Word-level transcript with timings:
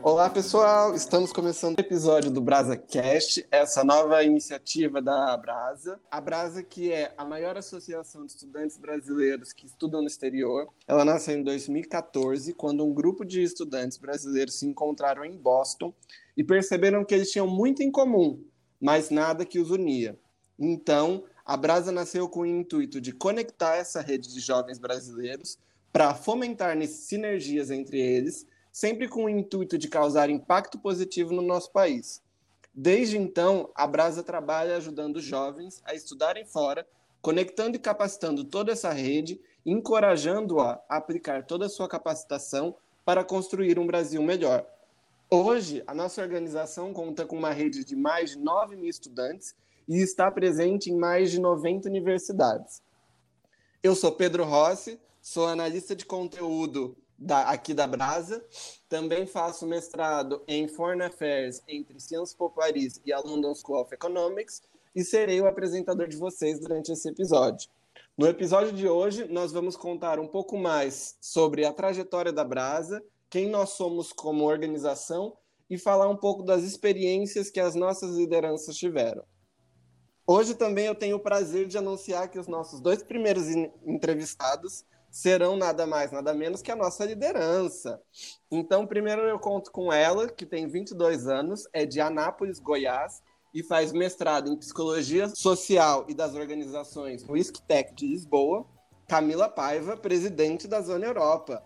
Olá, 0.00 0.30
pessoal! 0.30 0.94
Estamos 0.94 1.32
começando 1.32 1.76
o 1.76 1.80
episódio 1.80 2.30
do 2.30 2.40
BrasaCast, 2.40 3.44
essa 3.50 3.82
nova 3.82 4.22
iniciativa 4.22 5.02
da 5.02 5.36
Brasa. 5.36 6.00
A 6.08 6.20
Brasa, 6.20 6.62
que 6.62 6.92
é 6.92 7.12
a 7.18 7.24
maior 7.24 7.56
associação 7.56 8.24
de 8.24 8.32
estudantes 8.32 8.78
brasileiros 8.78 9.52
que 9.52 9.66
estudam 9.66 10.00
no 10.00 10.06
exterior. 10.06 10.68
Ela 10.86 11.04
nasceu 11.04 11.36
em 11.36 11.42
2014, 11.42 12.54
quando 12.54 12.86
um 12.86 12.94
grupo 12.94 13.24
de 13.24 13.42
estudantes 13.42 13.98
brasileiros 13.98 14.58
se 14.60 14.66
encontraram 14.66 15.24
em 15.24 15.36
Boston 15.36 15.92
e 16.36 16.44
perceberam 16.44 17.04
que 17.04 17.14
eles 17.14 17.32
tinham 17.32 17.48
muito 17.48 17.82
em 17.82 17.90
comum, 17.90 18.42
mas 18.80 19.10
nada 19.10 19.44
que 19.44 19.58
os 19.58 19.70
unia. 19.70 20.18
Então, 20.56 21.24
a 21.44 21.56
Brasa 21.56 21.90
nasceu 21.90 22.28
com 22.28 22.40
o 22.40 22.46
intuito 22.46 23.00
de 23.00 23.12
conectar 23.12 23.76
essa 23.76 24.00
rede 24.00 24.32
de 24.32 24.38
jovens 24.38 24.78
brasileiros 24.78 25.58
para 25.92 26.14
fomentar 26.14 26.76
sinergias 26.86 27.70
entre 27.70 27.98
eles, 27.98 28.46
sempre 28.78 29.08
com 29.08 29.24
o 29.24 29.28
intuito 29.28 29.76
de 29.76 29.88
causar 29.88 30.30
impacto 30.30 30.78
positivo 30.78 31.32
no 31.32 31.42
nosso 31.42 31.72
país. 31.72 32.22
Desde 32.72 33.18
então, 33.18 33.72
a 33.74 33.84
Brasa 33.88 34.22
trabalha 34.22 34.76
ajudando 34.76 35.20
jovens 35.20 35.82
a 35.84 35.96
estudarem 35.96 36.44
fora, 36.44 36.86
conectando 37.20 37.74
e 37.74 37.80
capacitando 37.80 38.44
toda 38.44 38.70
essa 38.70 38.92
rede, 38.92 39.40
encorajando-a 39.66 40.80
a 40.88 40.96
aplicar 40.96 41.44
toda 41.44 41.66
a 41.66 41.68
sua 41.68 41.88
capacitação 41.88 42.76
para 43.04 43.24
construir 43.24 43.80
um 43.80 43.86
Brasil 43.86 44.22
melhor. 44.22 44.64
Hoje, 45.28 45.82
a 45.84 45.92
nossa 45.92 46.22
organização 46.22 46.92
conta 46.92 47.26
com 47.26 47.36
uma 47.36 47.50
rede 47.50 47.84
de 47.84 47.96
mais 47.96 48.30
de 48.30 48.38
9 48.38 48.76
mil 48.76 48.88
estudantes 48.88 49.56
e 49.88 49.96
está 49.96 50.30
presente 50.30 50.88
em 50.88 50.96
mais 50.96 51.32
de 51.32 51.40
90 51.40 51.88
universidades. 51.88 52.80
Eu 53.82 53.96
sou 53.96 54.12
Pedro 54.12 54.44
Rossi, 54.44 55.00
sou 55.20 55.48
analista 55.48 55.96
de 55.96 56.06
conteúdo 56.06 56.96
da, 57.18 57.50
aqui 57.50 57.74
da 57.74 57.86
Brasa, 57.86 58.44
também 58.88 59.26
faço 59.26 59.66
mestrado 59.66 60.42
em 60.46 60.68
Foreign 60.68 61.02
Affairs 61.02 61.60
entre 61.66 61.98
Sciences 61.98 62.34
Po 62.34 62.48
Paris 62.48 63.00
e 63.04 63.12
a 63.12 63.18
London 63.18 63.54
School 63.54 63.80
of 63.80 63.92
Economics 63.92 64.62
e 64.94 65.04
serei 65.04 65.40
o 65.40 65.46
apresentador 65.46 66.06
de 66.06 66.16
vocês 66.16 66.60
durante 66.60 66.92
esse 66.92 67.08
episódio. 67.08 67.68
No 68.16 68.26
episódio 68.26 68.72
de 68.72 68.88
hoje, 68.88 69.26
nós 69.26 69.52
vamos 69.52 69.76
contar 69.76 70.18
um 70.18 70.26
pouco 70.26 70.56
mais 70.56 71.16
sobre 71.20 71.64
a 71.64 71.72
trajetória 71.72 72.32
da 72.32 72.44
Brasa, 72.44 73.02
quem 73.28 73.48
nós 73.48 73.70
somos 73.70 74.12
como 74.12 74.44
organização 74.44 75.36
e 75.68 75.76
falar 75.76 76.08
um 76.08 76.16
pouco 76.16 76.42
das 76.42 76.62
experiências 76.62 77.50
que 77.50 77.60
as 77.60 77.74
nossas 77.74 78.16
lideranças 78.16 78.76
tiveram. 78.76 79.24
Hoje 80.26 80.54
também 80.54 80.86
eu 80.86 80.94
tenho 80.94 81.16
o 81.16 81.20
prazer 81.20 81.66
de 81.66 81.78
anunciar 81.78 82.28
que 82.28 82.38
os 82.38 82.46
nossos 82.46 82.80
dois 82.80 83.02
primeiros 83.02 83.46
entrevistados 83.86 84.84
serão 85.10 85.56
nada 85.56 85.86
mais, 85.86 86.12
nada 86.12 86.34
menos 86.34 86.62
que 86.62 86.70
a 86.70 86.76
nossa 86.76 87.04
liderança. 87.04 88.00
Então, 88.50 88.86
primeiro 88.86 89.22
eu 89.22 89.38
conto 89.38 89.70
com 89.70 89.92
ela, 89.92 90.28
que 90.28 90.46
tem 90.46 90.66
22 90.66 91.26
anos, 91.26 91.66
é 91.72 91.86
de 91.86 92.00
Anápolis, 92.00 92.58
Goiás, 92.58 93.22
e 93.52 93.62
faz 93.62 93.92
mestrado 93.92 94.50
em 94.50 94.56
Psicologia 94.56 95.28
Social 95.28 96.04
e 96.08 96.14
das 96.14 96.34
Organizações 96.34 97.24
no 97.24 97.36
ISCTEC 97.36 97.94
de 97.94 98.06
Lisboa, 98.06 98.66
Camila 99.08 99.48
Paiva, 99.48 99.96
presidente 99.96 100.68
da 100.68 100.80
Zona 100.80 101.06
Europa. 101.06 101.64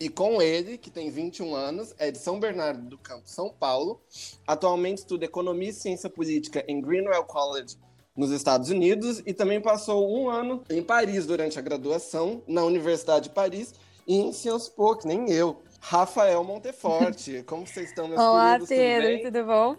E 0.00 0.08
com 0.08 0.42
ele, 0.42 0.78
que 0.78 0.90
tem 0.90 1.10
21 1.10 1.54
anos, 1.54 1.94
é 1.98 2.10
de 2.10 2.18
São 2.18 2.40
Bernardo 2.40 2.88
do 2.88 2.98
Campo, 2.98 3.28
São 3.28 3.50
Paulo. 3.50 4.02
Atualmente 4.44 4.98
estuda 4.98 5.26
Economia 5.26 5.68
e 5.68 5.72
Ciência 5.72 6.10
Política 6.10 6.64
em 6.66 6.80
Greenwell 6.80 7.24
College, 7.24 7.76
nos 8.16 8.30
Estados 8.30 8.68
Unidos, 8.68 9.22
e 9.26 9.32
também 9.32 9.60
passou 9.60 10.10
um 10.10 10.28
ano 10.28 10.62
em 10.68 10.82
Paris 10.82 11.26
durante 11.26 11.58
a 11.58 11.62
graduação, 11.62 12.42
na 12.46 12.62
Universidade 12.64 13.28
de 13.28 13.34
Paris, 13.34 13.74
e 14.06 14.16
em 14.16 14.32
Sciences 14.32 14.68
Po, 14.68 14.96
que 14.96 15.06
nem 15.06 15.30
eu. 15.30 15.62
Rafael 15.80 16.44
Monteforte, 16.44 17.42
como 17.46 17.66
vocês 17.66 17.88
estão, 17.88 18.06
meus 18.06 18.20
Olá, 18.20 18.52
queridos? 18.52 18.68
Pedro, 18.68 19.16
tudo, 19.18 19.32
tudo 19.32 19.46
bom? 19.46 19.76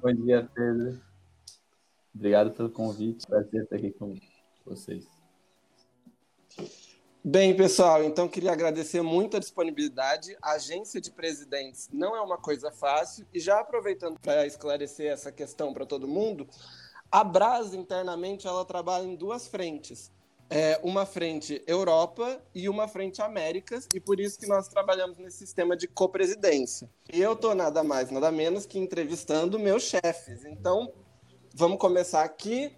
Bom 0.00 0.14
dia, 0.14 0.48
Pedro. 0.54 1.00
Obrigado 2.14 2.52
pelo 2.52 2.70
convite. 2.70 3.26
Prazer 3.26 3.64
estar 3.64 3.76
aqui 3.76 3.90
com 3.90 4.14
vocês. 4.64 5.06
Bem, 7.22 7.56
pessoal, 7.56 8.04
então 8.04 8.28
queria 8.28 8.52
agradecer 8.52 9.02
muito 9.02 9.36
a 9.36 9.40
disponibilidade. 9.40 10.36
A 10.40 10.52
agência 10.52 11.00
de 11.00 11.10
presidentes 11.10 11.88
não 11.92 12.16
é 12.16 12.20
uma 12.20 12.38
coisa 12.38 12.70
fácil 12.70 13.26
e 13.34 13.40
já 13.40 13.58
aproveitando 13.58 14.18
para 14.20 14.46
esclarecer 14.46 15.10
essa 15.10 15.32
questão 15.32 15.74
para 15.74 15.84
todo 15.84 16.06
mundo, 16.06 16.48
a 17.10 17.24
Brasa 17.24 17.76
internamente 17.76 18.46
ela 18.46 18.64
trabalha 18.64 19.04
em 19.04 19.14
duas 19.14 19.46
frentes. 19.46 20.10
É 20.48 20.78
uma 20.84 21.04
frente 21.04 21.60
Europa 21.66 22.40
e 22.54 22.68
uma 22.68 22.86
frente 22.86 23.20
Américas, 23.20 23.88
e 23.92 23.98
por 23.98 24.20
isso 24.20 24.38
que 24.38 24.46
nós 24.46 24.68
trabalhamos 24.68 25.18
nesse 25.18 25.38
sistema 25.38 25.76
de 25.76 25.88
copresidência. 25.88 26.88
E 27.12 27.20
eu 27.20 27.32
estou 27.32 27.54
nada 27.54 27.82
mais, 27.82 28.10
nada 28.12 28.30
menos 28.30 28.64
que 28.64 28.78
entrevistando 28.78 29.58
meus 29.58 29.82
chefes. 29.82 30.44
Então, 30.44 30.92
vamos 31.52 31.78
começar 31.78 32.22
aqui 32.22 32.72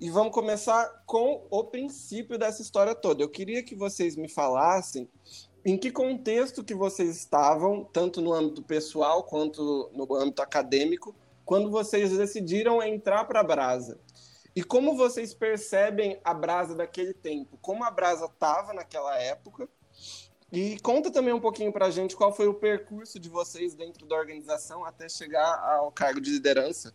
e 0.00 0.10
vamos 0.10 0.32
começar 0.32 1.04
com 1.06 1.46
o 1.48 1.62
princípio 1.62 2.36
dessa 2.36 2.60
história 2.60 2.92
toda. 2.92 3.22
Eu 3.22 3.28
queria 3.28 3.62
que 3.62 3.76
vocês 3.76 4.16
me 4.16 4.28
falassem 4.28 5.08
em 5.64 5.78
que 5.78 5.92
contexto 5.92 6.64
que 6.64 6.74
vocês 6.74 7.16
estavam, 7.16 7.84
tanto 7.84 8.20
no 8.20 8.32
âmbito 8.32 8.62
pessoal 8.62 9.22
quanto 9.22 9.90
no 9.94 10.12
âmbito 10.16 10.42
acadêmico, 10.42 11.14
quando 11.44 11.70
vocês 11.70 12.16
decidiram 12.16 12.82
entrar 12.82 13.24
para 13.24 13.40
a 13.40 13.44
Brasa. 13.44 13.98
E 14.54 14.62
como 14.62 14.96
vocês 14.96 15.32
percebem 15.32 16.20
a 16.22 16.34
Brasa 16.34 16.74
daquele 16.74 17.14
tempo? 17.14 17.58
Como 17.62 17.84
a 17.84 17.90
Brasa 17.90 18.26
estava 18.26 18.74
naquela 18.74 19.16
época? 19.18 19.68
E 20.52 20.78
conta 20.80 21.10
também 21.10 21.32
um 21.32 21.40
pouquinho 21.40 21.72
para 21.72 21.86
a 21.86 21.90
gente 21.90 22.14
qual 22.14 22.34
foi 22.34 22.46
o 22.46 22.52
percurso 22.52 23.18
de 23.18 23.30
vocês 23.30 23.74
dentro 23.74 24.06
da 24.06 24.14
organização 24.14 24.84
até 24.84 25.08
chegar 25.08 25.58
ao 25.58 25.90
cargo 25.90 26.20
de 26.20 26.30
liderança. 26.30 26.94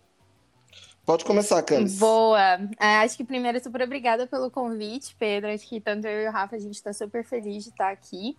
Pode 1.03 1.25
começar, 1.25 1.63
Camis. 1.63 1.97
Boa. 1.97 2.59
É, 2.79 2.97
acho 2.97 3.17
que 3.17 3.23
primeiro, 3.23 3.63
super 3.63 3.81
obrigada 3.81 4.27
pelo 4.27 4.51
convite, 4.51 5.15
Pedro. 5.17 5.49
Acho 5.49 5.67
que 5.67 5.81
tanto 5.81 6.05
eu 6.05 6.25
e 6.25 6.27
o 6.27 6.31
Rafa, 6.31 6.57
a 6.57 6.59
gente 6.59 6.75
está 6.75 6.93
super 6.93 7.23
feliz 7.23 7.63
de 7.63 7.69
estar 7.69 7.89
aqui. 7.89 8.37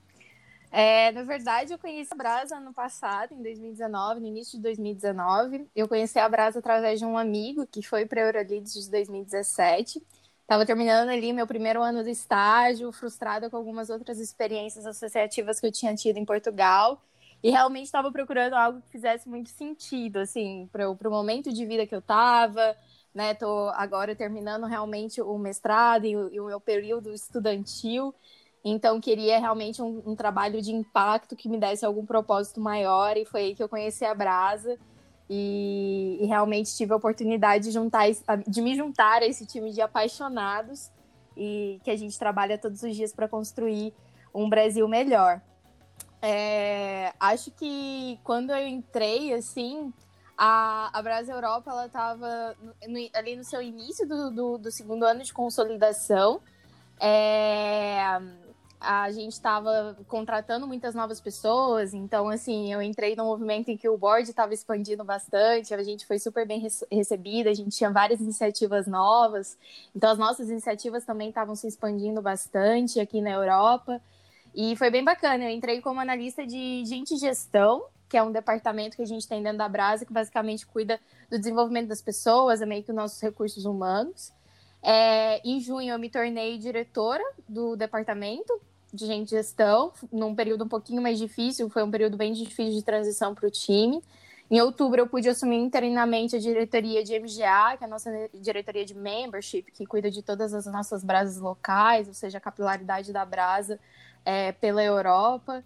É, 0.71 1.11
na 1.13 1.23
verdade, 1.23 1.73
eu 1.73 1.79
conheci 1.79 2.13
a 2.13 2.17
Brasa 2.17 2.57
ano 2.57 2.73
passado, 2.75 3.33
em 3.33 3.43
2019, 3.43 4.21
no 4.21 4.27
início 4.27 4.59
de 4.59 4.63
2019. 4.63 5.67
Eu 5.75 5.89
conheci 5.89 6.19
a 6.19 6.29
Brasa 6.29 6.59
através 6.59 6.99
de 6.99 7.07
um 7.07 7.17
amigo 7.17 7.67
que 7.67 7.83
foi 7.83 8.05
para 8.05 8.21
a 8.21 8.25
Eurolides 8.27 8.75
de 8.75 8.91
2017. 8.91 10.03
Estava 10.43 10.67
terminando 10.67 11.09
ali 11.11 11.33
meu 11.33 11.47
primeiro 11.47 11.83
ano 11.83 12.03
de 12.05 12.11
estágio, 12.11 12.93
frustrada 12.93 13.51
com 13.51 13.57
algumas 13.57 13.91
outras 13.91 14.19
experiências 14.19 14.87
associativas 14.87 15.61
que 15.61 15.67
eu 15.67 15.73
tinha 15.73 15.95
tido 15.95 16.19
em 16.19 16.25
Portugal. 16.25 17.01
E 17.43 17.51
realmente 17.51 17.85
estava 17.87 18.11
procurando 18.11 18.55
algo 18.55 18.81
que 18.83 18.89
fizesse 18.91 19.29
muito 19.29 19.49
sentido, 19.51 20.19
assim, 20.19 20.69
para 20.73 20.91
o 20.91 21.11
momento 21.11 21.53
de 21.53 21.65
vida 21.65 21.87
que 21.87 21.95
eu 21.95 22.01
estava, 22.01 22.77
né? 23.15 23.37
Agora 23.75 24.15
terminando 24.15 24.65
realmente 24.67 25.21
o 25.23 25.39
mestrado 25.39 26.05
e 26.05 26.17
o, 26.17 26.33
e 26.33 26.41
o 26.41 26.47
meu 26.47 26.61
período 26.61 27.13
estudantil. 27.13 28.15
Então, 28.65 29.01
queria 29.01 29.39
realmente 29.39 29.81
um, 29.81 30.03
um, 30.05 30.17
trabalho 30.17 30.61
de 30.61 30.73
impacto 30.73 31.37
que 31.37 31.49
me 31.49 31.59
desse 31.59 31.85
algum 31.85 32.05
propósito 32.05 32.61
maior. 32.61 33.17
E 33.17 33.25
foi 33.25 33.41
aí 33.43 33.55
que 33.55 33.63
eu 33.63 33.69
conheci 33.69 34.05
a 34.05 34.15
Brasa. 34.15 34.77
E, 35.31 36.19
e 36.21 36.27
realmente 36.27 36.75
tive 36.75 36.93
a 36.93 36.97
oportunidade 36.97 37.65
de, 37.65 37.71
juntar, 37.71 38.07
de 38.47 38.63
me 38.63 38.75
juntar 38.75 39.23
a 39.23 39.27
esse 39.27 39.45
time 39.47 39.71
de 39.71 39.81
apaixonados 39.83 40.91
e 41.37 41.81
que 41.85 41.91
a 41.91 41.97
gente 41.97 42.19
trabalha 42.19 42.59
todos 42.59 42.83
os 42.83 42.97
dias 42.97 43.13
para 43.13 43.29
construir 43.29 43.95
um 44.35 44.49
Brasil 44.49 44.89
melhor. 44.89 45.41
É, 46.21 47.13
acho 47.21 47.51
que 47.53 48.19
quando 48.25 48.51
eu 48.51 48.67
entrei, 48.67 49.33
assim, 49.35 49.93
a, 50.37 50.91
a 50.99 51.03
Brasil 51.03 51.35
Europa, 51.35 51.71
ela 51.71 51.87
estava 51.87 52.57
ali 53.15 53.37
no 53.37 53.45
seu 53.45 53.63
início 53.63 54.07
do, 54.07 54.31
do, 54.31 54.59
do, 54.59 54.71
segundo 54.71 55.05
ano 55.05 55.23
de 55.23 55.33
consolidação. 55.33 56.41
É, 57.01 58.21
a 58.81 59.11
gente 59.11 59.33
estava 59.33 59.97
contratando 60.07 60.67
muitas 60.67 60.95
novas 60.95 61.21
pessoas, 61.21 61.93
então, 61.93 62.29
assim, 62.29 62.73
eu 62.73 62.81
entrei 62.81 63.17
num 63.17 63.25
movimento 63.25 63.71
em 63.71 63.77
que 63.77 63.89
o 63.89 63.99
board 63.99 64.31
estava 64.31 64.55
expandindo 64.55 65.03
bastante, 65.03 65.75
a 65.75 65.83
gente 65.83 66.07
foi 66.07 66.19
super 66.19 66.47
bem 66.47 66.65
recebida, 66.91 67.51
a 67.51 67.55
gente 67.55 67.77
tinha 67.77 67.91
várias 67.91 68.21
iniciativas 68.21 68.87
novas, 68.87 69.59
então 69.95 70.11
as 70.11 70.19
nossas 70.19 70.49
iniciativas 70.49 71.05
também 71.05 71.31
estavam 71.31 71.57
se 71.57 71.67
expandindo 71.67 72.23
bastante 72.23 73.01
aqui 73.01 73.21
na 73.21 73.31
Europa. 73.31 74.01
E 74.55 74.75
foi 74.77 74.91
bem 74.91 75.05
bacana. 75.05 75.45
Eu 75.45 75.51
entrei 75.51 75.81
como 75.81 76.01
analista 76.01 76.47
de 76.47 76.85
gente 76.85 77.17
gestão, 77.17 77.85
que 78.09 78.17
é 78.17 78.23
um 78.23 78.33
departamento 78.33 78.97
que 78.97 79.03
a 79.03 79.07
gente 79.07 79.29
tem 79.29 79.43
dentro 79.43 79.59
da 79.59 79.69
Brasa, 79.69 80.07
que 80.07 80.13
basicamente 80.13 80.67
cuida 80.67 80.99
do 81.31 81.39
desenvolvimento 81.39 81.89
das 81.89 82.01
pessoas, 82.01 82.63
é 82.63 82.67
meio 82.67 82.83
que 82.83 82.91
os 82.91 82.97
nossos 82.97 83.21
recursos 83.21 83.65
humanos. 83.65 84.33
É, 84.83 85.41
em 85.47 85.61
junho, 85.61 85.93
eu 85.93 85.99
me 85.99 86.09
tornei 86.09 86.57
diretora 86.57 87.23
do 87.49 87.77
departamento 87.77 88.61
de 88.93 89.25
gestão, 89.27 89.93
num 90.11 90.35
período 90.35 90.65
um 90.65 90.69
pouquinho 90.69 91.03
mais 91.03 91.19
difícil, 91.19 91.69
foi 91.69 91.83
um 91.83 91.91
período 91.91 92.17
bem 92.17 92.33
difícil 92.33 92.73
de 92.73 92.83
transição 92.83 93.35
para 93.35 93.47
o 93.47 93.51
time. 93.51 94.03
Em 94.51 94.61
outubro, 94.63 95.01
eu 95.03 95.07
pude 95.07 95.29
assumir 95.29 95.59
interinamente 95.59 96.35
a 96.35 96.39
diretoria 96.39 97.05
de 97.05 97.19
MGA, 97.19 97.77
que 97.77 97.85
é 97.85 97.87
a 97.87 97.89
nossa 97.89 98.11
diretoria 98.33 98.85
de 98.85 98.95
membership, 98.95 99.71
que 99.73 99.85
cuida 99.85 100.11
de 100.11 100.23
todas 100.23 100.55
as 100.55 100.65
nossas 100.67 101.05
brasas 101.05 101.37
locais, 101.37 102.09
ou 102.09 102.15
seja, 102.15 102.39
a 102.39 102.41
capilaridade 102.41 103.13
da 103.13 103.27
brasa 103.27 103.79
é, 104.25 104.53
pela 104.53 104.83
Europa. 104.83 105.63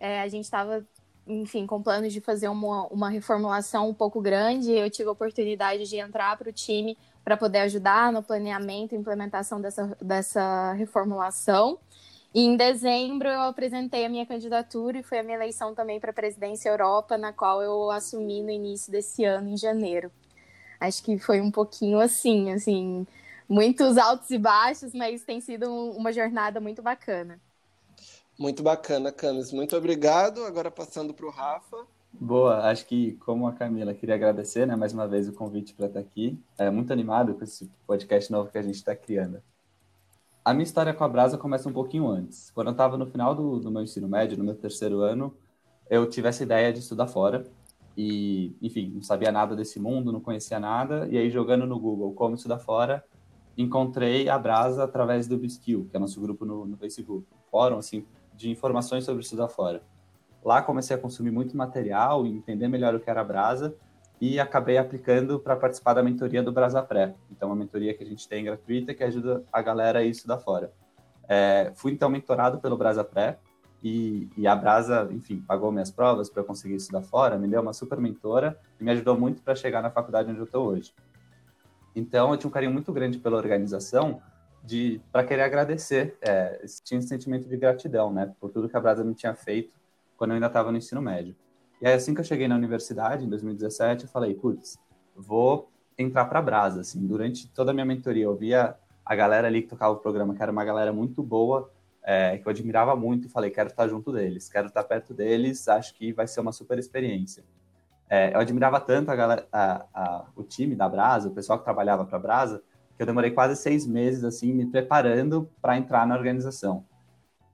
É, 0.00 0.20
a 0.20 0.28
gente 0.28 0.44
estava 0.44 0.84
enfim, 1.26 1.66
com 1.66 1.82
planos 1.82 2.12
de 2.12 2.20
fazer 2.20 2.48
uma, 2.48 2.86
uma 2.88 3.08
reformulação 3.08 3.88
um 3.88 3.94
pouco 3.94 4.20
grande. 4.20 4.70
Eu 4.72 4.90
tive 4.90 5.08
a 5.08 5.12
oportunidade 5.12 5.88
de 5.88 5.96
entrar 5.96 6.36
para 6.36 6.50
o 6.50 6.52
time 6.52 6.98
para 7.24 7.36
poder 7.36 7.60
ajudar 7.60 8.12
no 8.12 8.22
planeamento 8.22 8.94
e 8.94 8.98
implementação 8.98 9.60
dessa, 9.60 9.96
dessa 10.00 10.72
reformulação. 10.72 11.78
E 12.34 12.40
em 12.42 12.56
dezembro 12.56 13.28
eu 13.28 13.42
apresentei 13.42 14.04
a 14.04 14.08
minha 14.08 14.26
candidatura 14.26 14.98
e 14.98 15.02
foi 15.04 15.20
a 15.20 15.22
minha 15.22 15.36
eleição 15.36 15.74
também 15.74 16.00
para 16.00 16.10
a 16.10 16.14
presidência 16.14 16.68
Europa, 16.68 17.16
na 17.16 17.32
qual 17.32 17.62
eu 17.62 17.90
assumi 17.90 18.42
no 18.42 18.50
início 18.50 18.90
desse 18.90 19.24
ano, 19.24 19.50
em 19.50 19.56
janeiro. 19.56 20.10
Acho 20.80 21.02
que 21.04 21.18
foi 21.18 21.40
um 21.40 21.50
pouquinho 21.50 22.00
assim, 22.00 22.52
assim, 22.52 23.06
muitos 23.48 23.96
altos 23.98 24.30
e 24.30 24.38
baixos, 24.38 24.92
mas 24.94 25.24
tem 25.24 25.40
sido 25.40 25.70
uma 25.92 26.12
jornada 26.12 26.60
muito 26.60 26.82
bacana. 26.82 27.40
Muito 28.38 28.62
bacana, 28.62 29.12
Camis. 29.12 29.52
Muito 29.52 29.76
obrigado. 29.76 30.44
Agora 30.44 30.70
passando 30.70 31.14
para 31.14 31.26
o 31.26 31.30
Rafa. 31.30 31.86
Boa, 32.12 32.68
acho 32.70 32.86
que 32.86 33.12
como 33.16 33.46
a 33.46 33.52
Camila, 33.52 33.94
queria 33.94 34.14
agradecer 34.14 34.66
né, 34.66 34.76
mais 34.76 34.92
uma 34.92 35.06
vez 35.08 35.28
o 35.28 35.32
convite 35.32 35.74
para 35.74 35.86
estar 35.86 36.00
aqui. 36.00 36.38
É 36.58 36.70
muito 36.70 36.92
animado 36.92 37.34
com 37.34 37.44
esse 37.44 37.70
podcast 37.86 38.30
novo 38.30 38.50
que 38.50 38.58
a 38.58 38.62
gente 38.62 38.76
está 38.76 38.94
criando. 38.94 39.42
A 40.44 40.52
minha 40.52 40.64
história 40.64 40.92
com 40.92 41.02
a 41.02 41.08
Brasa 41.08 41.38
começa 41.38 41.66
um 41.70 41.72
pouquinho 41.72 42.06
antes. 42.06 42.50
Quando 42.50 42.66
eu 42.66 42.72
estava 42.72 42.98
no 42.98 43.06
final 43.06 43.34
do, 43.34 43.58
do 43.58 43.70
meu 43.70 43.82
ensino 43.82 44.06
médio, 44.06 44.36
no 44.36 44.44
meu 44.44 44.54
terceiro 44.54 45.00
ano, 45.00 45.34
eu 45.88 46.06
tive 46.06 46.28
essa 46.28 46.42
ideia 46.42 46.70
de 46.70 46.80
estudar 46.80 47.06
fora. 47.06 47.44
E, 47.96 48.54
enfim, 48.60 48.92
não 48.94 49.00
sabia 49.00 49.32
nada 49.32 49.56
desse 49.56 49.80
mundo, 49.80 50.12
não 50.12 50.20
conhecia 50.20 50.60
nada. 50.60 51.08
E 51.10 51.16
aí, 51.16 51.30
jogando 51.30 51.66
no 51.66 51.80
Google 51.80 52.12
como 52.12 52.34
estudar 52.34 52.58
fora, 52.58 53.02
encontrei 53.56 54.28
a 54.28 54.38
Brasa 54.38 54.84
através 54.84 55.26
do 55.26 55.38
Biskill, 55.38 55.88
que 55.90 55.96
é 55.96 55.98
nosso 55.98 56.20
grupo 56.20 56.44
no, 56.44 56.66
no 56.66 56.76
Facebook. 56.76 57.26
fórum, 57.50 57.78
assim, 57.78 58.04
de 58.34 58.50
informações 58.50 59.04
sobre 59.04 59.22
estudar 59.22 59.48
fora. 59.48 59.82
Lá 60.44 60.60
comecei 60.60 60.94
a 60.94 60.98
consumir 60.98 61.30
muito 61.30 61.56
material 61.56 62.26
e 62.26 62.30
entender 62.30 62.68
melhor 62.68 62.94
o 62.94 63.00
que 63.00 63.08
era 63.08 63.22
a 63.22 63.24
Brasa 63.24 63.74
e 64.20 64.38
acabei 64.40 64.78
aplicando 64.78 65.38
para 65.38 65.56
participar 65.56 65.94
da 65.94 66.02
mentoria 66.02 66.42
do 66.42 66.52
Brasa 66.52 66.82
Pré. 66.82 67.14
Então, 67.30 67.48
uma 67.48 67.56
mentoria 67.56 67.94
que 67.94 68.02
a 68.02 68.06
gente 68.06 68.28
tem 68.28 68.44
gratuita 68.44 68.94
que 68.94 69.04
ajuda 69.04 69.44
a 69.52 69.60
galera 69.60 69.98
a 69.98 70.04
estudar 70.04 70.38
fora. 70.38 70.72
É, 71.28 71.72
fui 71.74 71.92
então 71.92 72.08
mentorado 72.08 72.58
pelo 72.58 72.76
Brasa 72.76 73.02
Pré 73.02 73.38
e, 73.82 74.28
e, 74.36 74.46
a 74.46 74.54
Brasa, 74.54 75.08
enfim, 75.10 75.40
pagou 75.46 75.70
minhas 75.70 75.90
provas 75.90 76.30
para 76.30 76.40
eu 76.40 76.46
conseguir 76.46 76.76
estudar 76.76 77.02
fora, 77.02 77.36
me 77.36 77.48
deu 77.48 77.60
uma 77.60 77.72
super 77.72 77.98
mentora 77.98 78.58
e 78.80 78.84
me 78.84 78.90
ajudou 78.92 79.18
muito 79.18 79.42
para 79.42 79.54
chegar 79.54 79.82
na 79.82 79.90
faculdade 79.90 80.30
onde 80.30 80.38
eu 80.38 80.44
estou 80.44 80.66
hoje. 80.66 80.94
Então, 81.94 82.30
eu 82.30 82.36
tinha 82.38 82.48
um 82.48 82.52
carinho 82.52 82.72
muito 82.72 82.92
grande 82.92 83.18
pela 83.18 83.36
organização 83.36 84.22
de 84.62 85.00
para 85.12 85.22
querer 85.22 85.42
agradecer, 85.42 86.16
é, 86.22 86.64
tinha 86.82 86.98
esse 86.98 87.08
sentimento 87.08 87.46
de 87.46 87.56
gratidão, 87.56 88.10
né, 88.10 88.32
por 88.40 88.50
tudo 88.50 88.68
que 88.68 88.76
a 88.76 88.80
Brasa 88.80 89.04
me 89.04 89.14
tinha 89.14 89.34
feito 89.34 89.74
quando 90.16 90.30
eu 90.30 90.34
ainda 90.36 90.46
estava 90.46 90.72
no 90.72 90.78
ensino 90.78 91.02
médio. 91.02 91.36
E 91.84 91.86
aí 91.86 91.92
assim 91.92 92.14
que 92.14 92.20
eu 92.20 92.24
cheguei 92.24 92.48
na 92.48 92.54
universidade 92.54 93.26
em 93.26 93.28
2017, 93.28 94.04
eu 94.04 94.08
falei, 94.08 94.32
putz, 94.32 94.78
vou 95.14 95.70
entrar 95.98 96.24
para 96.24 96.38
a 96.38 96.42
Brasa, 96.42 96.80
assim, 96.80 97.06
durante 97.06 97.46
toda 97.48 97.72
a 97.72 97.74
minha 97.74 97.84
mentoria 97.84 98.24
eu 98.24 98.34
via 98.34 98.74
a 99.04 99.14
galera 99.14 99.48
ali 99.48 99.60
que 99.60 99.68
tocava 99.68 99.92
o 99.92 99.98
programa, 99.98 100.34
que 100.34 100.42
era 100.42 100.50
uma 100.50 100.64
galera 100.64 100.94
muito 100.94 101.22
boa, 101.22 101.70
é, 102.02 102.38
que 102.38 102.48
eu 102.48 102.50
admirava 102.50 102.96
muito, 102.96 103.26
e 103.26 103.30
falei, 103.30 103.50
quero 103.50 103.68
estar 103.68 103.86
junto 103.86 104.10
deles, 104.10 104.48
quero 104.48 104.68
estar 104.68 104.82
perto 104.84 105.12
deles, 105.12 105.68
acho 105.68 105.94
que 105.94 106.10
vai 106.10 106.26
ser 106.26 106.40
uma 106.40 106.52
super 106.52 106.78
experiência. 106.78 107.44
É, 108.08 108.34
eu 108.34 108.40
admirava 108.40 108.80
tanto 108.80 109.10
a 109.10 109.14
galera, 109.14 109.46
a, 109.52 109.84
a, 109.92 110.24
o 110.34 110.42
time 110.42 110.74
da 110.74 110.88
Brasa, 110.88 111.28
o 111.28 111.34
pessoal 111.34 111.58
que 111.58 111.64
trabalhava 111.64 112.06
para 112.06 112.16
a 112.16 112.20
Brasa, 112.20 112.62
que 112.96 113.02
eu 113.02 113.06
demorei 113.06 113.30
quase 113.30 113.60
seis 113.60 113.86
meses 113.86 114.24
assim 114.24 114.54
me 114.54 114.64
preparando 114.64 115.50
para 115.60 115.76
entrar 115.76 116.06
na 116.06 116.16
organização. 116.16 116.82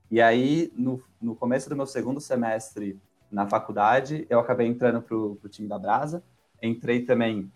E 0.09 0.21
aí, 0.21 0.71
no, 0.73 1.03
no 1.21 1.35
começo 1.35 1.67
do 1.67 1.75
meu 1.75 1.85
segundo 1.85 2.21
semestre 2.21 2.97
na 3.31 3.47
faculdade, 3.47 4.25
eu 4.29 4.39
acabei 4.39 4.67
entrando 4.67 5.01
para 5.01 5.15
o 5.15 5.49
time 5.49 5.67
da 5.67 5.79
Brasa. 5.79 6.23
Entrei 6.61 7.01
também, 7.01 7.51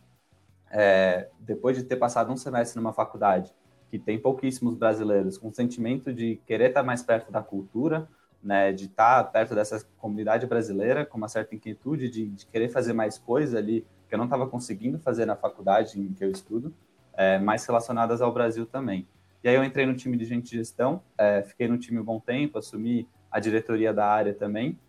é, 0.72 1.30
depois 1.39 1.77
de 1.77 1.83
ter 1.83 1.98
passado 1.98 2.31
um 2.31 2.38
semestre 2.38 2.80
numa 2.80 2.94
faculdade 2.94 3.54
que 3.89 4.00
tem 4.00 4.19
pouquíssimos 4.19 4.75
brasileiros, 4.75 5.38
com 5.38 5.50
o 5.50 5.54
sentimento 5.54 6.13
de 6.13 6.42
querer 6.45 6.69
estar 6.69 6.83
mais 6.83 7.04
perto 7.04 7.31
da 7.31 7.42
cultura, 7.42 8.07
né, 8.42 8.72
de 8.72 8.86
estar 8.86 9.24
perto 9.31 9.56
dessa 9.56 9.86
comunidade 9.98 10.45
brasileira, 10.45 11.06
com 11.06 11.18
uma 11.18 11.27
certa 11.27 11.56
inquietude 11.56 12.10
de, 12.10 12.27
de 12.27 12.45
querer 12.45 12.69
fazer 12.69 12.94
mais 12.94 13.18
coisa 13.18 13.57
ali 13.57 13.86
que 14.07 14.13
eu 14.13 14.18
não 14.18 14.25
estava 14.25 14.48
conseguindo 14.48 15.00
fazer 15.00 15.25
na 15.25 15.36
faculdade 15.36 16.00
em 16.00 16.13
que 16.13 16.24
eu 16.24 16.30
estudo 16.30 16.74
é, 17.13 17.39
mais 17.39 17.66
relacionadas 17.66 18.22
ao 18.22 18.31
Brasil 18.31 18.66
também. 18.66 19.07
E 19.44 19.48
aí 19.48 19.56
eu 19.56 19.63
entrei 19.63 19.86
no 19.86 19.95
time 19.95 20.18
de 20.18 20.25
gente 20.25 20.50
de 20.50 20.57
gestão, 20.57 21.01
é, 21.18 21.42
fiquei 21.44 21.68
no 21.68 21.77
time 21.77 22.00
um 22.00 22.04
bom 22.04 22.19
tempo, 22.19 22.57
assumi 22.57 23.07
a 23.31 23.39
diretoria 23.39 23.94
da 23.94 24.07
área 24.07 24.33
também, 24.33 24.80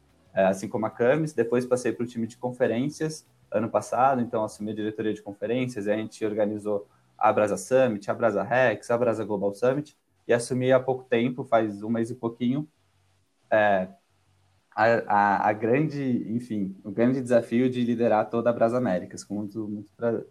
assim 0.44 0.68
como 0.68 0.86
a 0.86 0.90
Camis. 0.90 1.32
Depois 1.32 1.64
passei 1.64 1.92
para 1.92 2.04
o 2.04 2.06
time 2.06 2.26
de 2.26 2.36
conferências 2.36 3.26
ano 3.50 3.68
passado, 3.68 4.20
então 4.20 4.44
assumi 4.44 4.72
a 4.72 4.74
diretoria 4.74 5.14
de 5.14 5.22
conferências, 5.22 5.86
a 5.86 5.96
gente 5.96 6.24
organizou 6.24 6.88
a 7.16 7.32
Brasa 7.32 7.56
Summit, 7.56 8.10
a 8.10 8.14
Brasa 8.14 8.42
Rex, 8.42 8.90
a 8.90 8.98
Brasa 8.98 9.24
Global 9.24 9.54
Summit, 9.54 9.96
e 10.26 10.34
assumi 10.34 10.72
há 10.72 10.80
pouco 10.80 11.04
tempo, 11.04 11.44
faz 11.44 11.82
um 11.82 11.88
mês 11.88 12.10
e 12.10 12.14
pouquinho, 12.14 12.68
é, 13.50 13.88
a, 14.74 14.84
a, 15.06 15.48
a, 15.48 15.52
grande, 15.52 16.26
enfim, 16.28 16.76
o 16.84 16.90
grande 16.90 17.22
desafio 17.22 17.70
de 17.70 17.82
liderar 17.84 18.28
toda 18.28 18.50
a 18.50 18.52
Brasa 18.52 18.78
Américas, 18.78 19.22
com 19.22 19.34
muito, 19.36 19.66
muito 19.68 19.92
prazer 19.96 20.26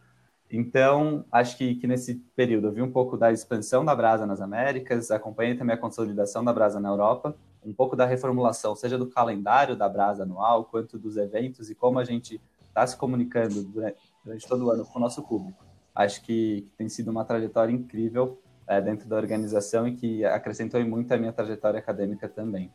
então, 0.49 1.25
acho 1.31 1.57
que, 1.57 1.75
que 1.75 1.87
nesse 1.87 2.15
período 2.35 2.67
eu 2.67 2.71
vi 2.71 2.81
um 2.81 2.91
pouco 2.91 3.17
da 3.17 3.31
expansão 3.31 3.83
da 3.83 3.95
Brasa 3.95 4.25
nas 4.25 4.41
Américas, 4.41 5.09
acompanhei 5.11 5.55
também 5.55 5.75
a 5.75 5.79
consolidação 5.79 6.43
da 6.43 6.53
Brasa 6.53 6.79
na 6.79 6.89
Europa, 6.89 7.35
um 7.65 7.73
pouco 7.73 7.95
da 7.95 8.05
reformulação, 8.05 8.75
seja 8.75 8.97
do 8.97 9.07
calendário 9.07 9.75
da 9.75 9.89
Brasa 9.89 10.23
anual, 10.23 10.65
quanto 10.65 10.97
dos 10.97 11.17
eventos 11.17 11.69
e 11.69 11.75
como 11.75 11.99
a 11.99 12.03
gente 12.03 12.39
está 12.67 12.85
se 12.85 12.95
comunicando 12.95 13.63
durante, 13.63 13.97
durante, 14.23 14.47
todo 14.47 14.65
o 14.65 14.69
ano 14.69 14.85
com 14.85 14.99
o 14.99 15.01
nosso 15.01 15.23
público. 15.23 15.65
Acho 15.93 16.21
que, 16.21 16.67
tem 16.77 16.89
sido 16.89 17.09
uma 17.09 17.23
trajetória 17.23 17.71
incrível 17.71 18.39
é, 18.67 18.81
dentro 18.81 19.07
da 19.07 19.15
organização 19.15 19.87
e 19.87 19.95
que 19.95 20.25
acrescentou 20.25 20.83
muito 20.85 21.11
a 21.13 21.17
minha 21.17 21.31
trajetória 21.31 21.79
acadêmica 21.79 22.27
também. 22.27 22.71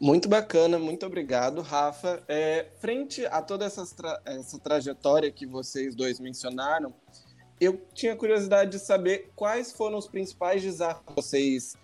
Muito 0.00 0.28
bacana, 0.28 0.78
muito 0.78 1.06
obrigado, 1.06 1.60
Rafa. 1.60 2.22
É, 2.28 2.66
frente 2.78 3.26
a 3.26 3.42
toda 3.42 3.64
essa, 3.64 3.84
tra 3.96 4.20
essa 4.24 4.58
trajetória 4.58 5.30
que 5.30 5.46
vocês 5.46 5.94
dois 5.94 6.20
mencionaram, 6.20 6.94
eu 7.60 7.80
tinha 7.92 8.14
curiosidade 8.14 8.70
de 8.70 8.78
saber 8.78 9.32
quais 9.34 9.72
foram 9.72 9.98
os 9.98 10.06
principais 10.06 10.62
desafios 10.62 11.04
que 11.04 11.14
vocês 11.14 11.76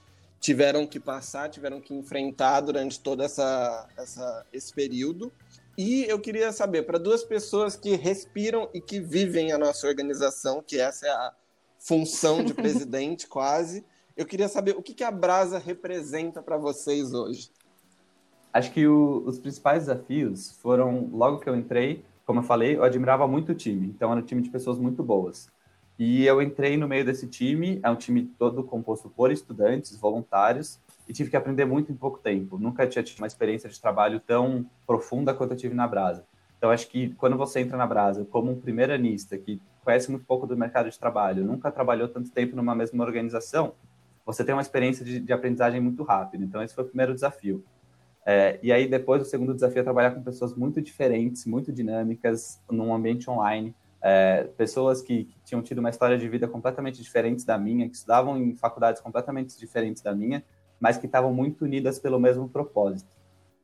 tiveram 0.45 0.87
que 0.87 1.01
passar, 1.01 1.49
tiveram 1.49 1.81
que 1.81 1.95
enfrentar 1.95 2.61
durante 2.61 3.01
todo 3.01 3.23
essa, 3.23 3.89
essa, 3.97 4.45
esse 4.53 4.75
período. 4.75 5.33
E 5.77 6.05
eu 6.05 6.21
queria 6.21 6.53
saber, 6.53 6.83
para 6.83 6.99
duas 6.99 7.25
pessoas 7.25 7.77
que 7.77 7.97
respiram 7.97 8.69
e 8.75 8.79
que 8.79 9.01
vivem 9.01 9.53
a 9.53 9.59
nossa 9.59 9.89
organização, 9.89 10.63
que 10.63 10.79
essa 10.79 11.07
é 11.07 11.11
a 11.11 11.33
função 11.79 12.45
de 12.45 12.53
presidente 12.53 13.27
quase, 13.27 13.87
eu 14.15 14.27
queria 14.27 14.47
saber 14.47 14.77
o 14.77 14.83
que, 14.83 14.93
que 14.93 15.03
a 15.03 15.11
Brasa 15.11 15.57
representa 15.57 16.43
para 16.43 16.59
vocês 16.59 17.15
hoje. 17.15 17.51
Acho 18.53 18.71
que 18.71 18.87
o, 18.87 19.25
os 19.25 19.39
principais 19.39 19.87
desafios 19.87 20.59
foram, 20.61 21.09
logo 21.11 21.39
que 21.39 21.49
eu 21.49 21.57
entrei, 21.57 22.05
como 22.27 22.41
eu 22.41 22.45
falei, 22.45 22.77
eu 22.77 22.85
admirava 22.85 23.27
muito 23.27 23.53
o 23.53 23.55
time, 23.55 23.87
então 23.87 24.13
era 24.13 24.21
um 24.21 24.25
time 24.25 24.43
de 24.43 24.51
pessoas 24.51 24.77
muito 24.77 25.03
boas. 25.03 25.49
E 25.99 26.27
eu 26.27 26.43
entrei 26.43 26.77
no 26.77 26.89
meio 26.89 27.05
desse 27.05 27.29
time, 27.29 27.79
é 27.83 27.89
um 27.89 27.95
time 27.95 28.25
todo 28.39 28.65
composto 28.65 29.09
por 29.09 29.31
estudantes, 29.31 29.97
voluntários, 29.97 30.81
e 31.09 31.13
tive 31.13 31.31
que 31.31 31.37
aprender 31.37 31.65
muito 31.65 31.93
em 31.93 31.95
pouco 31.95 32.19
tempo. 32.19 32.59
Nunca 32.59 32.87
tinha 32.87 33.03
tido 33.03 33.19
uma 33.19 33.27
experiência 33.27 33.69
de 33.69 33.81
trabalho 33.81 34.19
tão 34.21 34.67
profunda 34.87 35.33
quanto 35.33 35.53
eu 35.53 35.57
tive 35.57 35.75
na 35.75 35.87
Brasa. 35.87 36.25
Então, 36.59 36.71
acho 36.71 36.89
que 36.89 37.11
quando 37.15 37.37
você 37.37 37.61
entra 37.61 37.77
na 37.77 37.87
Brasa 37.87 38.25
como 38.25 38.51
um 38.51 38.61
primeiro 38.61 38.93
anista 38.93 39.37
que 39.37 39.61
conhece 39.85 40.11
muito 40.11 40.25
pouco 40.25 40.47
do 40.47 40.57
mercado 40.57 40.91
de 40.91 40.99
trabalho, 40.99 41.45
nunca 41.45 41.71
trabalhou 41.71 42.09
tanto 42.09 42.31
tempo 42.31 42.57
numa 42.57 42.75
mesma 42.75 43.05
organização, 43.05 43.75
você 44.25 44.43
tem 44.43 44.55
uma 44.55 44.63
experiência 44.63 45.05
de, 45.05 45.21
de 45.21 45.33
aprendizagem 45.33 45.81
muito 45.81 46.03
rápida. 46.03 46.43
Então, 46.43 46.63
esse 46.63 46.75
foi 46.75 46.85
o 46.85 46.87
primeiro 46.89 47.15
desafio. 47.15 47.63
É, 48.27 48.59
e 48.63 48.73
aí 48.73 48.89
depois 48.89 49.21
o 49.21 49.25
segundo 49.27 49.53
desafio 49.53 49.81
é 49.81 49.83
trabalhar 49.83 50.13
com 50.13 50.23
pessoas 50.23 50.55
muito 50.55 50.81
diferentes, 50.81 51.45
muito 51.45 51.71
dinâmicas, 51.71 52.59
num 52.71 52.95
ambiente 52.95 53.29
online. 53.29 53.75
É, 54.07 54.45
pessoas 54.59 55.01
que, 55.01 55.25
que, 55.25 55.41
tinham 55.47 55.63
tido 55.63 55.79
uma 55.79 55.89
história 55.89 56.19
de 56.19 56.29
vida 56.29 56.47
completamente 56.47 57.01
diferente 57.01 57.47
da 57.47 57.57
minha, 57.57 57.89
que 57.89 57.95
estudavam 57.95 58.37
em 58.37 58.55
faculdades 58.55 59.01
completamente 59.01 59.59
diferentes 59.59 60.03
da 60.03 60.15
minha, 60.15 60.45
mas 60.79 60.99
que 60.99 61.07
estavam 61.07 61.33
muito 61.33 61.65
unidas 61.65 61.99
pelo 61.99 62.21
mesmo 62.21 62.47
propósito. 62.47 63.17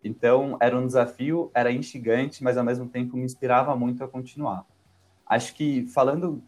Então, 0.02 0.56
era 0.58 0.74
um 0.74 0.86
desafio, 0.86 1.50
era 1.52 1.70
instigante, 1.70 2.42
mas 2.42 2.56
ao 2.56 2.64
mesmo 2.64 2.88
tempo 2.88 3.18
me 3.18 3.24
inspirava 3.24 3.76
muito 3.76 4.02
a 4.02 4.08
continuar. 4.08 4.64
Acho 5.26 5.54
que 5.54 5.86
falando 5.88 6.42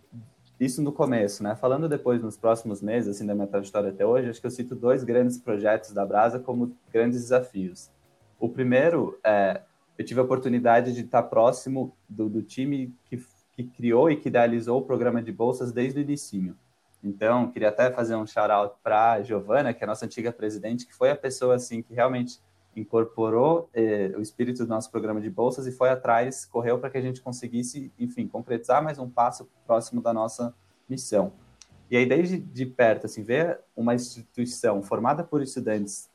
isso 0.59 0.81
no 0.81 0.93
começo, 0.93 1.43
né? 1.43 1.55
Falando 1.57 1.89
depois 1.89 2.23
nos 2.23 2.37
próximos 2.37 2.81
meses, 2.81 3.17
assim, 3.17 3.27
da 3.27 3.35
minha 3.35 3.47
trajetória 3.47 3.91
até 3.91 4.07
hoje, 4.07 4.31
acho 4.31 4.41
que 4.41 4.47
eu 4.47 4.51
cito 4.51 4.75
dois 4.75 5.05
grandes 5.05 5.37
projetos 5.37 5.93
da 5.93 6.07
Brasa 6.07 6.39
como 6.39 6.75
grandes 6.91 7.21
desafios. 7.21 7.91
O 8.39 8.49
primeiro, 8.49 9.19
é, 9.23 9.61
eu 9.99 10.05
tive 10.05 10.21
a 10.21 10.23
oportunidade 10.23 10.95
de 10.95 11.03
estar 11.03 11.25
próximo 11.25 11.95
do, 12.09 12.29
do 12.29 12.43
time 12.43 12.95
que, 13.05 13.17
que, 13.53 13.65
criou 13.65 14.11
e 14.11 14.17
que 14.17 14.29
idealizou 14.29 14.79
o 14.81 14.83
programa 14.83 15.23
de 15.23 15.33
bolsas 15.33 15.73
desde 15.73 16.01
o 16.01 16.03
início. 16.03 16.57
Então, 17.03 17.51
queria 17.51 17.69
até 17.69 17.91
fazer 17.91 18.15
um 18.15 18.27
shout-out 18.27 18.77
para 18.83 19.13
a 19.13 19.23
Giovana, 19.23 19.75
que 19.75 19.83
é 19.83 19.85
a 19.85 19.89
nossa 19.89 20.05
antiga 20.05 20.33
presidente, 20.33 20.87
que 20.87 20.95
foi 20.95 21.11
a 21.11 21.17
pessoa 21.17 21.57
assim 21.57 21.83
que 21.83 21.93
realmente 21.93 22.41
incorporou 22.77 23.69
eh, 23.75 24.13
o 24.17 24.23
espírito 24.23 24.65
do 24.65 24.69
nosso 24.69 24.91
programa 24.91 25.21
de 25.21 25.29
bolsas 25.29 25.67
e 25.67 25.73
foi 25.73 25.91
atrás, 25.91 26.45
correu 26.45 26.79
para 26.79 26.89
que 26.89 26.97
a 26.97 27.03
gente 27.03 27.21
conseguisse, 27.21 27.93
enfim, 27.99 28.27
concretizar 28.27 28.83
mais 28.83 28.99
um 28.99 29.11
passo 29.11 29.49
próximo 29.67 30.01
da 30.01 30.13
nossa 30.13 30.55
missão. 30.89 31.33
E 31.91 31.97
aí, 31.97 32.07
desde 32.07 32.39
de 32.39 32.65
perto, 32.65 33.07
assim, 33.07 33.23
ver 33.23 33.61
uma 33.77 33.95
instituição 33.95 34.81
formada 34.81 35.23
por 35.23 35.43
estudantes 35.43 36.11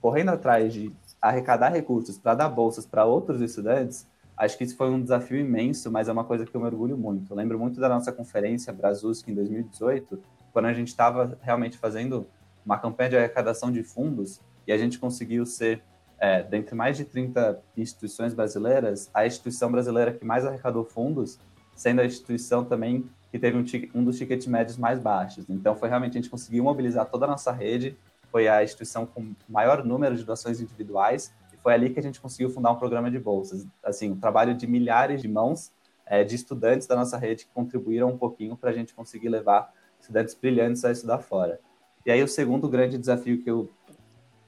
correndo 0.00 0.30
atrás 0.30 0.72
de 0.72 0.94
arrecadar 1.20 1.70
recursos 1.70 2.18
para 2.18 2.34
dar 2.34 2.48
bolsas 2.48 2.86
para 2.86 3.04
outros 3.04 3.40
estudantes, 3.40 4.06
acho 4.38 4.56
que 4.56 4.64
isso 4.64 4.76
foi 4.76 4.88
um 4.88 5.02
desafio 5.02 5.38
imenso, 5.38 5.90
mas 5.90 6.08
é 6.08 6.12
uma 6.12 6.24
coisa 6.24 6.46
que 6.46 6.54
eu 6.54 6.60
me 6.60 6.66
orgulho 6.66 6.96
muito. 6.96 7.32
Eu 7.32 7.36
lembro 7.36 7.58
muito 7.58 7.80
da 7.80 7.88
nossa 7.88 8.12
conferência 8.12 8.72
Brasusk 8.72 9.28
em 9.28 9.34
2018, 9.34 10.22
quando 10.52 10.66
a 10.66 10.72
gente 10.72 10.88
estava 10.88 11.36
realmente 11.42 11.76
fazendo 11.76 12.26
uma 12.64 12.78
campanha 12.78 13.10
de 13.10 13.16
arrecadação 13.16 13.72
de 13.72 13.82
fundos 13.82 14.40
e 14.66 14.72
a 14.72 14.78
gente 14.78 14.98
conseguiu 14.98 15.44
ser 15.44 15.82
é, 16.18 16.42
dentre 16.42 16.74
mais 16.74 16.96
de 16.96 17.04
30 17.04 17.60
instituições 17.76 18.34
brasileiras, 18.34 19.10
a 19.12 19.26
instituição 19.26 19.70
brasileira 19.70 20.12
que 20.12 20.24
mais 20.24 20.44
arrecadou 20.44 20.84
fundos, 20.84 21.38
sendo 21.74 22.00
a 22.00 22.04
instituição 22.04 22.64
também 22.64 23.08
que 23.30 23.38
teve 23.38 23.56
um, 23.56 24.00
um 24.00 24.04
dos 24.04 24.18
tickets 24.18 24.46
médios 24.46 24.76
mais 24.76 24.98
baixos. 24.98 25.48
Então, 25.48 25.76
foi 25.76 25.88
realmente 25.88 26.12
a 26.12 26.20
gente 26.20 26.30
conseguiu 26.30 26.64
mobilizar 26.64 27.06
toda 27.06 27.26
a 27.26 27.28
nossa 27.28 27.52
rede, 27.52 27.96
foi 28.30 28.48
a 28.48 28.62
instituição 28.62 29.06
com 29.06 29.32
maior 29.48 29.84
número 29.84 30.16
de 30.16 30.24
doações 30.24 30.60
individuais, 30.60 31.32
foi 31.68 31.74
ali 31.74 31.90
que 31.90 32.00
a 32.00 32.02
gente 32.02 32.18
conseguiu 32.18 32.48
fundar 32.48 32.70
um 32.70 32.76
programa 32.76 33.10
de 33.10 33.18
bolsas. 33.18 33.66
Assim, 33.84 34.12
um 34.12 34.18
trabalho 34.18 34.54
de 34.54 34.66
milhares 34.66 35.20
de 35.20 35.28
mãos 35.28 35.70
é, 36.06 36.24
de 36.24 36.34
estudantes 36.34 36.86
da 36.86 36.96
nossa 36.96 37.18
rede 37.18 37.44
que 37.44 37.50
contribuíram 37.52 38.08
um 38.08 38.16
pouquinho 38.16 38.56
para 38.56 38.70
a 38.70 38.72
gente 38.72 38.94
conseguir 38.94 39.28
levar 39.28 39.70
estudantes 40.00 40.32
brilhantes 40.32 40.82
a 40.86 40.90
estudar 40.90 41.18
fora. 41.18 41.60
E 42.06 42.10
aí, 42.10 42.22
o 42.22 42.26
segundo 42.26 42.70
grande 42.70 42.96
desafio 42.96 43.42
que 43.42 43.50
eu, 43.50 43.70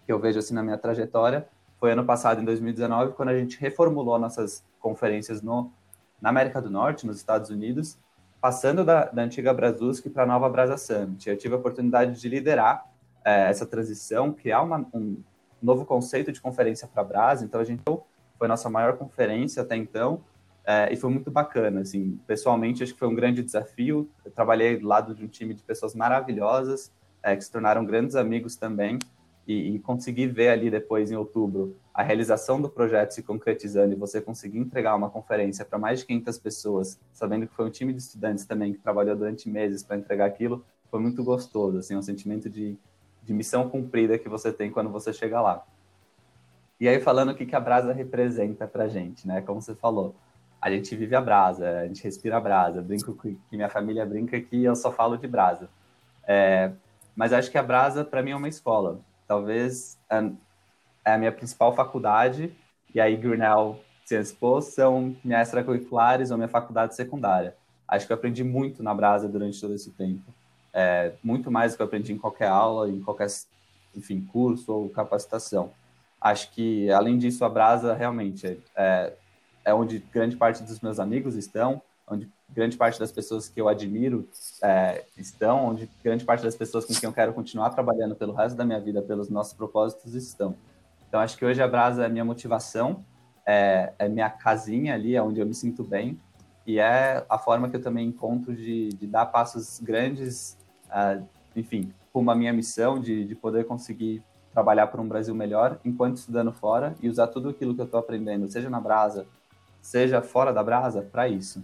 que 0.07 0.11
eu 0.11 0.19
vejo 0.19 0.39
assim 0.39 0.55
na 0.55 0.63
minha 0.63 0.79
trajetória 0.79 1.47
foi 1.79 1.93
ano 1.93 2.07
passado, 2.07 2.41
em 2.41 2.45
2019, 2.47 3.13
quando 3.13 3.29
a 3.29 3.39
gente 3.39 3.61
reformulou 3.61 4.19
nossas 4.19 4.65
conferências 4.79 5.43
no, 5.43 5.71
na 6.23 6.31
América 6.31 6.59
do 6.63 6.71
Norte, 6.71 7.07
nos 7.07 7.19
Estados 7.19 7.51
Unidos, 7.51 7.99
passando 8.41 8.83
da, 8.83 9.05
da 9.05 9.21
antiga 9.21 9.53
Brasusk 9.53 10.09
para 10.09 10.23
a 10.23 10.27
nova 10.27 10.49
Brasa 10.49 10.79
Summit. 10.79 11.29
Eu 11.29 11.37
tive 11.37 11.53
a 11.55 11.59
oportunidade 11.59 12.19
de 12.19 12.29
liderar 12.31 12.91
é, 13.23 13.51
essa 13.51 13.67
transição, 13.67 14.33
criar 14.33 14.63
uma, 14.63 14.89
um 14.95 15.23
novo 15.63 15.85
conceito 15.85 16.33
de 16.33 16.41
conferência 16.41 16.89
para 16.89 17.03
a 17.03 17.05
Brasa. 17.05 17.45
Então, 17.45 17.61
a 17.61 17.65
gente 17.65 17.83
foi 18.39 18.49
nossa 18.49 18.71
maior 18.71 18.97
conferência 18.97 19.63
até 19.63 19.77
então, 19.77 20.25
é, 20.65 20.93
e 20.93 20.97
foi 20.97 21.11
muito 21.11 21.31
bacana, 21.31 21.81
assim, 21.81 22.19
pessoalmente 22.27 22.83
acho 22.83 22.93
que 22.93 22.99
foi 22.99 23.09
um 23.09 23.15
grande 23.15 23.43
desafio, 23.43 24.09
eu 24.25 24.31
trabalhei 24.31 24.77
do 24.77 24.87
lado 24.87 25.15
de 25.15 25.25
um 25.25 25.29
time 25.29 25.55
de 25.55 25.63
pessoas 25.63 25.95
maravilhosas, 25.95 26.93
é, 27.23 27.35
que 27.35 27.43
se 27.43 27.51
tornaram 27.51 27.85
grandes 27.85 28.15
amigos 28.15 28.57
também, 28.57 28.99
e, 29.47 29.75
e 29.75 29.79
conseguir 29.81 30.29
ver 30.29 30.49
ali 30.49 30.71
depois, 30.71 31.11
em 31.11 31.17
outubro, 31.17 31.77
a 31.93 32.03
realização 32.03 32.61
do 32.61 32.69
projeto 32.69 33.11
se 33.11 33.23
concretizando 33.23 33.93
e 33.93 33.97
você 33.97 34.21
conseguir 34.21 34.59
entregar 34.59 34.95
uma 34.95 35.11
conferência 35.11 35.65
para 35.65 35.79
mais 35.79 36.01
de 36.01 36.07
500 36.07 36.39
pessoas, 36.39 37.01
sabendo 37.13 37.47
que 37.49 37.55
foi 37.55 37.67
um 37.67 37.71
time 37.71 37.93
de 37.93 38.01
estudantes 38.01 38.47
também 38.47 38.73
que 38.73 38.79
trabalhou 38.79 39.17
durante 39.17 39.49
meses 39.49 39.83
para 39.83 39.97
entregar 39.97 40.27
aquilo, 40.27 40.65
foi 40.91 41.01
muito 41.01 41.25
gostoso, 41.25 41.79
assim, 41.79 41.97
um 41.97 42.03
sentimento 42.03 42.49
de, 42.49 42.79
de 43.23 43.33
missão 43.33 43.69
cumprida 43.69 44.19
que 44.19 44.29
você 44.29 44.53
tem 44.53 44.71
quando 44.71 44.91
você 44.91 45.13
chega 45.13 45.41
lá. 45.41 45.65
E 46.79 46.89
aí, 46.89 47.01
falando 47.01 47.31
o 47.31 47.35
que, 47.35 47.45
que 47.45 47.55
a 47.55 47.61
brasa 47.61 47.93
representa 47.93 48.67
para 48.67 48.85
a 48.85 48.89
gente, 48.89 49.29
né? 49.29 49.43
Como 49.43 49.61
você 49.61 49.75
falou, 49.75 50.15
a 50.61 50.71
gente 50.71 50.97
vive 50.97 51.15
a 51.15 51.21
brasa, 51.21 51.81
a 51.81 51.87
gente 51.87 52.03
respira 52.03 52.39
a 52.39 52.41
brasa. 52.41 52.81
Brinco 52.81 53.15
que 53.15 53.39
minha 53.53 53.69
família 53.69 54.07
brinca 54.07 54.41
que 54.41 54.65
eu 54.65 54.75
só 54.75 54.91
falo 54.91 55.17
de 55.17 55.27
brasa. 55.27 55.69
É, 56.27 56.73
mas 57.15 57.33
acho 57.33 57.51
que 57.51 57.59
a 57.59 57.63
brasa, 57.63 58.05
para 58.05 58.23
mim, 58.23 58.31
é 58.31 58.37
uma 58.37 58.49
escola 58.49 59.01
talvez 59.31 59.97
é, 60.11 61.13
a 61.13 61.17
minha 61.17 61.31
principal 61.31 61.73
faculdade, 61.73 62.53
e 62.93 63.01
aí 63.01 63.17
Grinnell 63.17 63.79
Ciências 64.05 64.37
Pô 64.37 64.61
são 64.61 65.15
minhas 65.23 65.47
extracurriculares 65.47 66.33
ou 66.33 66.37
minha 66.37 66.49
faculdade 66.49 66.97
secundária. 66.97 67.55
Acho 67.87 68.09
que 68.09 68.13
eu 68.13 68.17
aprendi 68.17 68.43
muito 68.43 68.83
na 68.83 68.93
Brasa 68.93 69.29
durante 69.29 69.61
todo 69.61 69.73
esse 69.73 69.93
tempo. 69.93 70.35
É, 70.73 71.13
muito 71.23 71.51
mais 71.51 71.73
do 71.73 71.77
que 71.77 71.83
eu 71.83 71.87
aprendi 71.87 72.13
em 72.13 72.19
qualquer 72.19 72.49
aula, 72.49 72.89
em 72.89 73.01
qualquer 73.01 73.29
enfim, 73.95 74.21
curso 74.21 74.73
ou 74.73 74.89
capacitação. 74.89 75.73
Acho 76.21 76.51
que, 76.53 76.91
além 76.91 77.19
disso, 77.19 77.45
a 77.45 77.49
Brasa 77.49 77.95
realmente 77.95 78.61
é, 78.77 79.13
é 79.65 79.75
onde 79.75 79.99
grande 80.13 80.37
parte 80.37 80.63
dos 80.63 80.81
meus 80.81 81.01
amigos 81.01 81.35
estão, 81.35 81.81
onde 82.07 82.29
grande 82.49 82.77
parte 82.77 82.99
das 82.99 83.13
pessoas 83.13 83.49
que 83.49 83.61
eu 83.61 83.69
admiro 83.69 84.29
é, 84.63 85.05
estão, 85.17 85.67
onde 85.67 85.89
grande 86.03 86.25
parte 86.25 86.43
das 86.43 86.57
pessoas 86.57 86.85
com 86.85 86.93
quem 86.93 87.09
eu 87.09 87.13
quero 87.13 87.33
continuar 87.33 87.71
trabalhando 87.71 88.15
pelo 88.15 88.33
resto 88.33 88.57
da 88.57 88.65
minha 88.65 88.81
vida, 88.81 89.01
pelos 89.01 89.29
nossos 89.29 89.53
propósitos, 89.55 90.15
estão. 90.15 90.55
Então, 91.09 91.21
acho 91.21 91.37
que 91.39 91.45
hoje 91.45 91.63
a 91.63 91.69
Brasa 91.69 92.05
é 92.05 92.09
minha 92.09 92.25
motivação, 92.25 93.05
é, 93.47 93.93
é 93.99 94.09
minha 94.09 94.29
casinha 94.29 94.95
ali, 94.95 95.17
é 95.17 95.23
onde 95.23 95.41
eu 95.41 95.47
me 95.47 95.55
sinto 95.55 95.83
bem, 95.83 96.21
e 96.67 96.79
é 96.79 97.25
a 97.29 97.39
forma 97.39 97.69
que 97.69 97.77
eu 97.77 97.83
também 97.83 98.09
encontro 98.09 98.55
de, 98.55 98.91
de 98.91 99.07
dar 99.07 99.27
passos 99.27 99.81
grandes, 99.81 100.57
uh, 100.91 101.27
enfim, 101.55 101.93
como 102.13 102.31
a 102.31 102.35
minha 102.35 102.53
missão 102.53 103.01
de, 103.01 103.25
de 103.25 103.35
poder 103.35 103.65
conseguir 103.65 104.23
trabalhar 104.53 104.89
para 104.89 105.01
um 105.01 105.09
Brasil 105.09 105.35
melhor 105.35 105.79
enquanto 105.85 106.17
estudando 106.17 106.53
fora 106.53 106.95
e 107.01 107.09
usar 107.09 107.29
tudo 107.29 107.49
aquilo 107.49 107.75
que 107.75 107.81
eu 107.81 107.85
estou 107.85 108.01
aprendendo, 108.01 108.51
seja 108.51 108.69
na 108.69 108.81
Brasa, 108.81 109.27
seja 109.81 110.21
fora 110.21 110.53
da 110.53 110.63
Brasa, 110.63 111.03
para 111.03 111.29
isso. 111.29 111.63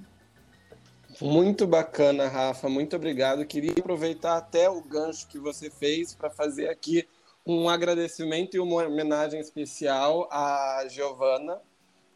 Muito 1.20 1.66
bacana, 1.66 2.28
Rafa. 2.28 2.68
Muito 2.68 2.94
obrigado. 2.94 3.44
Queria 3.46 3.72
aproveitar 3.72 4.36
até 4.36 4.68
o 4.68 4.82
gancho 4.82 5.26
que 5.26 5.38
você 5.38 5.70
fez 5.70 6.14
para 6.14 6.28
fazer 6.28 6.68
aqui 6.68 7.08
um 7.46 7.68
agradecimento 7.68 8.56
e 8.56 8.60
uma 8.60 8.84
homenagem 8.84 9.40
especial 9.40 10.28
à 10.30 10.84
Giovana 10.88 11.58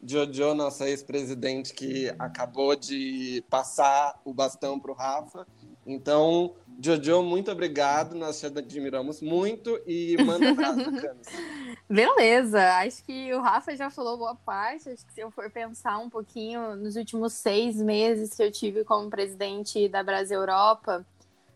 Jojo, 0.03 0.55
nossa 0.55 0.89
ex-presidente, 0.89 1.73
que 1.73 2.09
acabou 2.17 2.75
de 2.75 3.43
passar 3.49 4.19
o 4.25 4.33
bastão 4.33 4.79
para 4.79 4.91
o 4.91 4.95
Rafa. 4.95 5.47
Então, 5.85 6.55
Jojo, 6.83 7.21
muito 7.21 7.51
obrigado. 7.51 8.15
Nós 8.15 8.39
te 8.39 8.47
admiramos 8.47 9.21
muito 9.21 9.79
e 9.85 10.17
manda 10.23 10.45
um 10.45 10.49
abraço, 10.49 10.79
Beleza, 11.87 12.77
acho 12.77 13.03
que 13.03 13.33
o 13.33 13.41
Rafa 13.41 13.75
já 13.75 13.89
falou 13.89 14.17
boa 14.17 14.33
parte. 14.33 14.89
Acho 14.89 15.05
que 15.05 15.13
se 15.13 15.21
eu 15.21 15.29
for 15.29 15.49
pensar 15.51 15.99
um 15.99 16.09
pouquinho 16.09 16.75
nos 16.75 16.95
últimos 16.95 17.33
seis 17.33 17.75
meses 17.75 18.33
que 18.33 18.41
eu 18.41 18.51
tive 18.51 18.83
como 18.83 19.09
presidente 19.09 19.87
da 19.87 20.01
Brasil 20.01 20.39
Europa, 20.39 21.05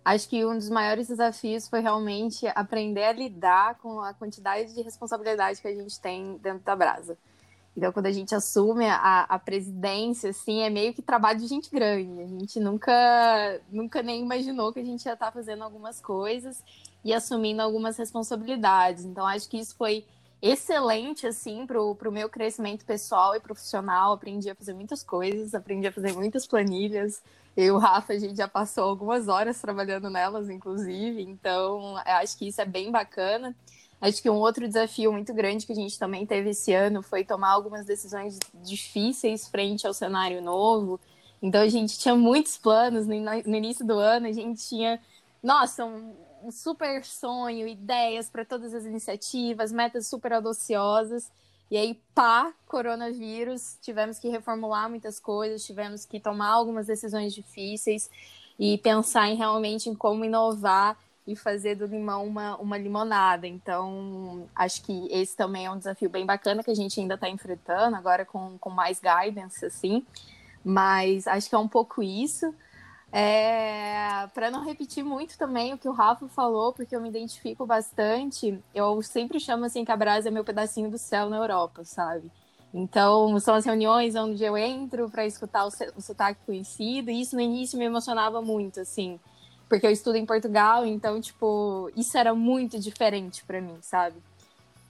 acho 0.03 0.29
que 0.29 0.45
um 0.45 0.55
dos 0.55 0.69
maiores 0.69 1.07
desafios 1.07 1.67
foi 1.67 1.79
realmente 1.79 2.45
aprender 2.53 3.05
a 3.05 3.11
lidar 3.11 3.75
com 3.79 4.01
a 4.01 4.13
quantidade 4.13 4.73
de 4.73 4.81
responsabilidade 4.81 5.59
que 5.61 5.67
a 5.67 5.73
gente 5.73 5.99
tem 5.99 6.37
dentro 6.37 6.63
da 6.63 6.75
Brasa. 6.75 7.17
Então, 7.75 7.91
quando 7.91 8.05
a 8.05 8.11
gente 8.11 8.33
assume 8.33 8.85
a, 8.85 9.21
a 9.23 9.37
presidência, 9.37 10.29
assim, 10.29 10.61
é 10.61 10.69
meio 10.69 10.93
que 10.93 11.01
trabalho 11.01 11.39
de 11.39 11.47
gente 11.47 11.69
grande. 11.69 12.21
A 12.21 12.27
gente 12.27 12.59
nunca, 12.59 13.61
nunca 13.69 14.01
nem 14.01 14.21
imaginou 14.21 14.71
que 14.71 14.79
a 14.79 14.83
gente 14.83 15.05
ia 15.05 15.13
estar 15.13 15.31
fazendo 15.31 15.63
algumas 15.63 15.99
coisas 15.99 16.63
e 17.03 17.13
assumindo 17.13 17.61
algumas 17.61 17.97
responsabilidades. 17.97 19.03
Então, 19.03 19.27
acho 19.27 19.49
que 19.49 19.57
isso 19.57 19.75
foi 19.75 20.05
excelente, 20.41 21.27
assim, 21.27 21.65
para 21.65 21.81
o 21.81 22.11
meu 22.11 22.29
crescimento 22.29 22.85
pessoal 22.85 23.35
e 23.35 23.41
profissional. 23.41 24.13
Aprendi 24.13 24.49
a 24.49 24.55
fazer 24.55 24.73
muitas 24.73 25.03
coisas, 25.03 25.53
aprendi 25.53 25.87
a 25.87 25.91
fazer 25.91 26.13
muitas 26.13 26.47
planilhas. 26.47 27.21
Eu 27.57 27.65
e 27.65 27.71
o 27.71 27.77
Rafa, 27.77 28.13
a 28.13 28.19
gente 28.19 28.37
já 28.37 28.47
passou 28.47 28.83
algumas 28.85 29.27
horas 29.27 29.59
trabalhando 29.59 30.09
nelas, 30.09 30.49
inclusive. 30.49 31.21
Então, 31.23 31.97
acho 32.05 32.37
que 32.37 32.47
isso 32.47 32.61
é 32.61 32.65
bem 32.65 32.91
bacana. 32.91 33.55
Acho 34.01 34.21
que 34.21 34.29
um 34.29 34.35
outro 34.35 34.67
desafio 34.67 35.11
muito 35.11 35.33
grande 35.33 35.65
que 35.65 35.71
a 35.71 35.75
gente 35.75 35.97
também 35.97 36.25
teve 36.25 36.49
esse 36.49 36.73
ano 36.73 37.01
foi 37.01 37.23
tomar 37.23 37.51
algumas 37.51 37.85
decisões 37.85 38.37
difíceis 38.53 39.47
frente 39.47 39.87
ao 39.87 39.93
cenário 39.93 40.41
novo. 40.41 40.99
Então 41.41 41.61
a 41.61 41.67
gente 41.67 41.97
tinha 41.97 42.15
muitos 42.15 42.57
planos 42.57 43.07
no, 43.07 43.13
início 43.13 43.85
do 43.85 43.97
ano, 43.97 44.27
a 44.27 44.31
gente 44.31 44.67
tinha, 44.67 44.99
nossa, 45.41 45.85
um, 45.85 46.13
super 46.51 47.03
sonho, 47.03 47.67
ideias 47.67 48.29
para 48.29 48.45
todas 48.45 48.73
as 48.73 48.85
iniciativas, 48.85 49.71
metas 49.71 50.07
super 50.07 50.33
audaciosas. 50.33 51.31
E 51.69 51.77
aí, 51.77 51.99
pá, 52.13 52.53
coronavírus, 52.67 53.77
tivemos 53.81 54.19
que 54.19 54.29
reformular 54.29 54.89
muitas 54.89 55.19
coisas, 55.19 55.65
tivemos 55.65 56.05
que 56.05 56.19
tomar 56.19 56.49
algumas 56.49 56.85
decisões 56.85 57.33
difíceis 57.33 58.09
e 58.59 58.77
pensar 58.77 59.29
em 59.29 59.35
realmente 59.35 59.89
em 59.89 59.95
como 59.95 60.23
inovar 60.23 60.97
e 61.27 61.35
fazer 61.35 61.75
do 61.75 61.85
limão 61.85 62.25
uma, 62.25 62.55
uma 62.57 62.77
limonada. 62.77 63.47
Então, 63.47 64.47
acho 64.55 64.83
que 64.83 65.07
esse 65.11 65.35
também 65.35 65.65
é 65.65 65.71
um 65.71 65.77
desafio 65.77 66.09
bem 66.09 66.25
bacana 66.25 66.63
que 66.63 66.69
a 66.69 66.75
gente 66.75 66.99
ainda 66.99 67.15
está 67.15 67.27
enfrentando, 67.27 67.95
agora 67.95 68.25
com, 68.25 68.57
com 68.59 68.69
mais 68.69 68.99
guidance, 68.99 69.65
assim. 69.65 70.05
Mas 70.63 71.27
acho 71.27 71.49
que 71.49 71.55
é 71.55 71.57
um 71.57 71.67
pouco 71.67 72.03
isso. 72.03 72.53
É, 73.11 74.27
para 74.33 74.51
não 74.51 74.63
repetir 74.63 75.03
muito 75.03 75.37
também 75.37 75.73
o 75.73 75.77
que 75.77 75.87
o 75.87 75.93
Rafa 75.93 76.27
falou, 76.27 76.73
porque 76.73 76.95
eu 76.95 77.01
me 77.01 77.09
identifico 77.09 77.65
bastante, 77.65 78.59
eu 78.73 79.01
sempre 79.01 79.39
chamo 79.39 79.65
assim 79.65 79.85
que 79.85 79.91
a 79.91 79.95
Brasa 79.95 80.27
é 80.27 80.31
meu 80.31 80.43
pedacinho 80.43 80.91
do 80.91 80.97
céu 80.97 81.29
na 81.29 81.37
Europa, 81.37 81.85
sabe? 81.85 82.29
Então, 82.73 83.39
são 83.39 83.55
as 83.55 83.65
reuniões 83.65 84.15
onde 84.15 84.43
eu 84.43 84.57
entro 84.57 85.09
para 85.09 85.25
escutar 85.25 85.65
o, 85.65 85.69
o 85.95 86.01
sotaque 86.01 86.41
conhecido, 86.45 87.09
e 87.09 87.21
isso 87.21 87.35
no 87.35 87.41
início 87.41 87.79
me 87.79 87.85
emocionava 87.85 88.41
muito, 88.41 88.81
assim 88.81 89.17
porque 89.67 89.85
eu 89.85 89.91
estudo 89.91 90.17
em 90.17 90.25
Portugal, 90.25 90.85
então, 90.85 91.19
tipo, 91.19 91.91
isso 91.95 92.17
era 92.17 92.33
muito 92.33 92.79
diferente 92.79 93.43
para 93.43 93.61
mim, 93.61 93.77
sabe? 93.81 94.15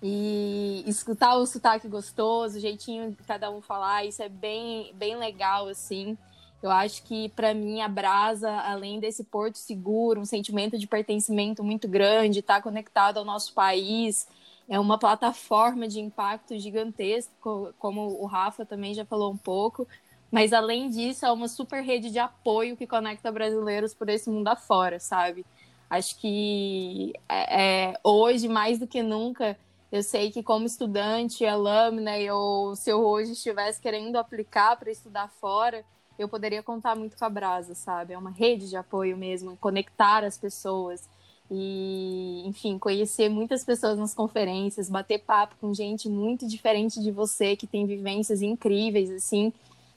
E 0.04 0.84
escutar 0.86 1.36
o 1.36 1.46
sotaque 1.46 1.88
gostoso, 1.88 2.58
o 2.58 2.62
jeitinho 2.62 3.12
de 3.12 3.24
cada 3.24 3.50
um 3.50 3.62
falar, 3.62 4.06
isso 4.06 4.22
é 4.22 4.30
bem, 4.30 4.94
bem 4.96 5.16
legal, 5.16 5.68
assim. 5.68 6.18
Eu 6.62 6.70
acho 6.72 7.04
que, 7.04 7.30
para 7.30 7.54
mim, 7.54 7.82
a 7.82 7.88
Brasa, 7.88 8.52
além 8.52 9.00
desse 9.00 9.24
porto 9.24 9.58
seguro, 9.58 10.20
um 10.20 10.26
sentimento 10.26 10.78
de 10.78 10.88
pertencimento 10.88 11.64
muito 11.64 11.88
grande, 11.88 12.40
estar 12.40 12.56
tá 12.56 12.62
conectado 12.62 13.18
ao 13.18 13.26
nosso 13.26 13.54
país, 13.54 14.28
é 14.68 14.80
uma 14.80 14.98
plataforma 14.98 15.88
de 15.88 16.00
impacto 16.00 16.58
gigantesco, 16.58 17.74
como 17.78 18.20
o 18.22 18.26
Rafa 18.26 18.66
também 18.66 18.94
já 18.94 19.06
falou 19.06 19.32
um 19.32 19.38
pouco. 19.38 19.88
Mas, 20.36 20.52
além 20.52 20.90
disso, 20.90 21.26
é 21.26 21.32
uma 21.32 21.48
super 21.48 21.82
rede 21.82 22.12
de 22.12 22.20
apoio 22.20 22.76
que 22.76 22.86
conecta 22.86 23.32
brasileiros 23.32 23.94
por 23.94 24.10
esse 24.10 24.30
mundo 24.30 24.50
afora, 24.50 25.00
sabe? 25.00 25.46
Acho 25.90 26.20
que 26.20 27.14
é, 27.30 27.92
é 27.92 28.00
hoje, 28.04 28.50
mais 28.50 28.78
do 28.78 28.86
que 28.86 29.02
nunca, 29.02 29.58
eu 29.90 30.04
sei 30.04 30.32
que 30.32 30.44
como 30.44 30.66
estudante, 30.66 31.46
alumna, 31.46 32.12
ou 32.34 32.76
se 32.76 32.90
eu 32.90 33.00
hoje 33.00 33.32
estivesse 33.32 33.80
querendo 33.80 34.18
aplicar 34.18 34.76
para 34.76 34.92
estudar 34.92 35.30
fora, 35.40 35.86
eu 36.20 36.28
poderia 36.28 36.62
contar 36.62 36.98
muito 36.98 37.16
com 37.16 37.24
a 37.24 37.30
Brasa, 37.30 37.74
sabe? 37.74 38.12
É 38.12 38.18
uma 38.18 38.30
rede 38.30 38.68
de 38.68 38.76
apoio 38.76 39.16
mesmo, 39.16 39.56
conectar 39.56 40.26
as 40.26 40.38
pessoas 40.38 41.08
e, 41.50 42.44
enfim, 42.46 42.78
conhecer 42.78 43.30
muitas 43.30 43.64
pessoas 43.64 43.98
nas 43.98 44.14
conferências, 44.14 44.90
bater 44.90 45.20
papo 45.20 45.56
com 45.62 45.74
gente 45.74 46.10
muito 46.10 46.46
diferente 46.46 47.02
de 47.02 47.10
você, 47.10 47.56
que 47.56 47.66
tem 47.66 47.86
vivências 47.86 48.42
incríveis, 48.42 49.10
assim, 49.10 49.54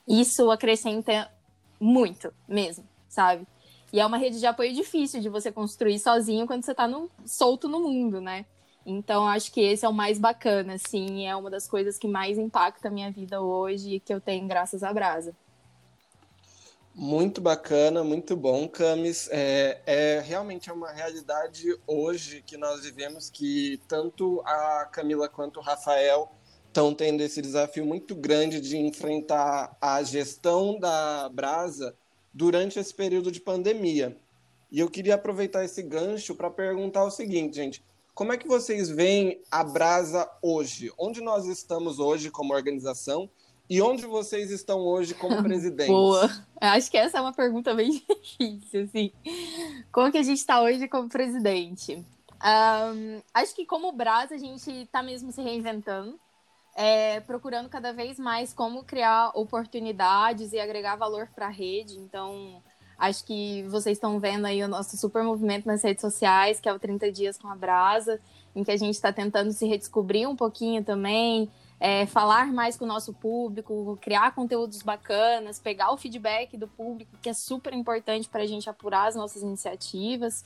isso 0.08 0.50
acrescenta 0.50 1.30
muito 1.78 2.32
mesmo, 2.48 2.84
sabe? 3.08 3.46
E 3.92 4.00
é 4.00 4.06
uma 4.06 4.18
rede 4.18 4.38
de 4.38 4.46
apoio 4.46 4.72
difícil 4.72 5.20
de 5.20 5.28
você 5.28 5.52
construir 5.52 5.98
sozinho 5.98 6.46
quando 6.46 6.64
você 6.64 6.72
está 6.72 6.88
no, 6.88 7.10
solto 7.24 7.68
no 7.68 7.80
mundo, 7.80 8.20
né? 8.20 8.44
Então, 8.84 9.26
acho 9.26 9.52
que 9.52 9.60
esse 9.60 9.84
é 9.84 9.88
o 9.88 9.92
mais 9.92 10.18
bacana, 10.18 10.74
assim, 10.74 11.26
é 11.26 11.36
uma 11.36 11.50
das 11.50 11.68
coisas 11.68 11.98
que 11.98 12.08
mais 12.08 12.38
impacta 12.38 12.88
a 12.88 12.90
minha 12.90 13.10
vida 13.10 13.40
hoje 13.40 13.94
e 13.94 14.00
que 14.00 14.12
eu 14.12 14.20
tenho 14.20 14.48
graças 14.48 14.82
à 14.82 14.92
Brasa. 14.92 15.34
Muito 16.94 17.40
bacana, 17.40 18.02
muito 18.02 18.36
bom, 18.36 18.66
Camis. 18.66 19.28
É, 19.30 19.80
é 19.86 20.20
realmente 20.20 20.68
é 20.68 20.72
uma 20.72 20.90
realidade 20.90 21.64
hoje 21.86 22.42
que 22.42 22.56
nós 22.56 22.82
vivemos 22.82 23.30
que 23.30 23.80
tanto 23.86 24.42
a 24.44 24.88
Camila 24.90 25.28
quanto 25.28 25.60
o 25.60 25.62
Rafael 25.62 26.32
estão 26.68 26.94
tendo 26.94 27.20
esse 27.22 27.42
desafio 27.42 27.84
muito 27.84 28.14
grande 28.14 28.60
de 28.60 28.76
enfrentar 28.76 29.76
a 29.80 30.02
gestão 30.02 30.78
da 30.78 31.28
Brasa 31.28 31.94
durante 32.32 32.78
esse 32.78 32.94
período 32.94 33.32
de 33.32 33.40
pandemia. 33.40 34.16
E 34.70 34.78
eu 34.78 34.88
queria 34.88 35.14
aproveitar 35.16 35.64
esse 35.64 35.82
gancho 35.82 36.34
para 36.34 36.50
perguntar 36.50 37.04
o 37.04 37.10
seguinte, 37.10 37.56
gente: 37.56 37.82
como 38.14 38.32
é 38.32 38.36
que 38.36 38.46
vocês 38.46 38.88
veem 38.88 39.40
a 39.50 39.64
Brasa 39.64 40.30
hoje? 40.42 40.92
Onde 40.98 41.20
nós 41.20 41.46
estamos 41.46 41.98
hoje 41.98 42.30
como 42.30 42.54
organização 42.54 43.28
e 43.70 43.80
onde 43.82 44.06
vocês 44.06 44.50
estão 44.50 44.80
hoje 44.80 45.14
como 45.14 45.40
presidente? 45.42 45.88
Boa. 45.88 46.30
Acho 46.60 46.90
que 46.90 46.96
essa 46.96 47.18
é 47.18 47.20
uma 47.20 47.32
pergunta 47.32 47.74
bem 47.74 47.90
difícil, 48.22 48.84
assim. 48.84 49.12
Como 49.90 50.12
que 50.12 50.18
a 50.18 50.22
gente 50.22 50.38
está 50.38 50.60
hoje 50.60 50.86
como 50.86 51.08
presidente? 51.08 52.04
Um, 52.40 53.20
acho 53.34 53.54
que 53.54 53.66
como 53.66 53.90
Brasa 53.90 54.34
a 54.34 54.38
gente 54.38 54.70
está 54.70 55.02
mesmo 55.02 55.32
se 55.32 55.42
reinventando, 55.42 56.18
é, 56.78 57.18
procurando 57.18 57.68
cada 57.68 57.92
vez 57.92 58.20
mais 58.20 58.54
como 58.54 58.84
criar 58.84 59.32
oportunidades 59.34 60.52
e 60.52 60.60
agregar 60.60 60.94
valor 60.94 61.28
para 61.34 61.46
a 61.46 61.50
rede. 61.50 61.98
Então, 61.98 62.62
acho 62.96 63.24
que 63.24 63.64
vocês 63.64 63.96
estão 63.96 64.20
vendo 64.20 64.44
aí 64.46 64.62
o 64.62 64.68
nosso 64.68 64.96
super 64.96 65.24
movimento 65.24 65.66
nas 65.66 65.82
redes 65.82 66.00
sociais, 66.00 66.60
que 66.60 66.68
é 66.68 66.72
o 66.72 66.78
30 66.78 67.10
Dias 67.10 67.36
com 67.36 67.48
a 67.48 67.56
Brasa, 67.56 68.20
em 68.54 68.62
que 68.62 68.70
a 68.70 68.76
gente 68.76 68.94
está 68.94 69.12
tentando 69.12 69.50
se 69.50 69.66
redescobrir 69.66 70.30
um 70.30 70.36
pouquinho 70.36 70.84
também, 70.84 71.50
é, 71.80 72.06
falar 72.06 72.52
mais 72.52 72.76
com 72.76 72.84
o 72.84 72.88
nosso 72.88 73.12
público, 73.12 73.98
criar 74.00 74.32
conteúdos 74.32 74.80
bacanas, 74.80 75.58
pegar 75.58 75.90
o 75.90 75.96
feedback 75.96 76.56
do 76.56 76.68
público, 76.68 77.10
que 77.20 77.28
é 77.28 77.34
super 77.34 77.74
importante 77.74 78.28
para 78.28 78.44
a 78.44 78.46
gente 78.46 78.70
apurar 78.70 79.08
as 79.08 79.16
nossas 79.16 79.42
iniciativas. 79.42 80.44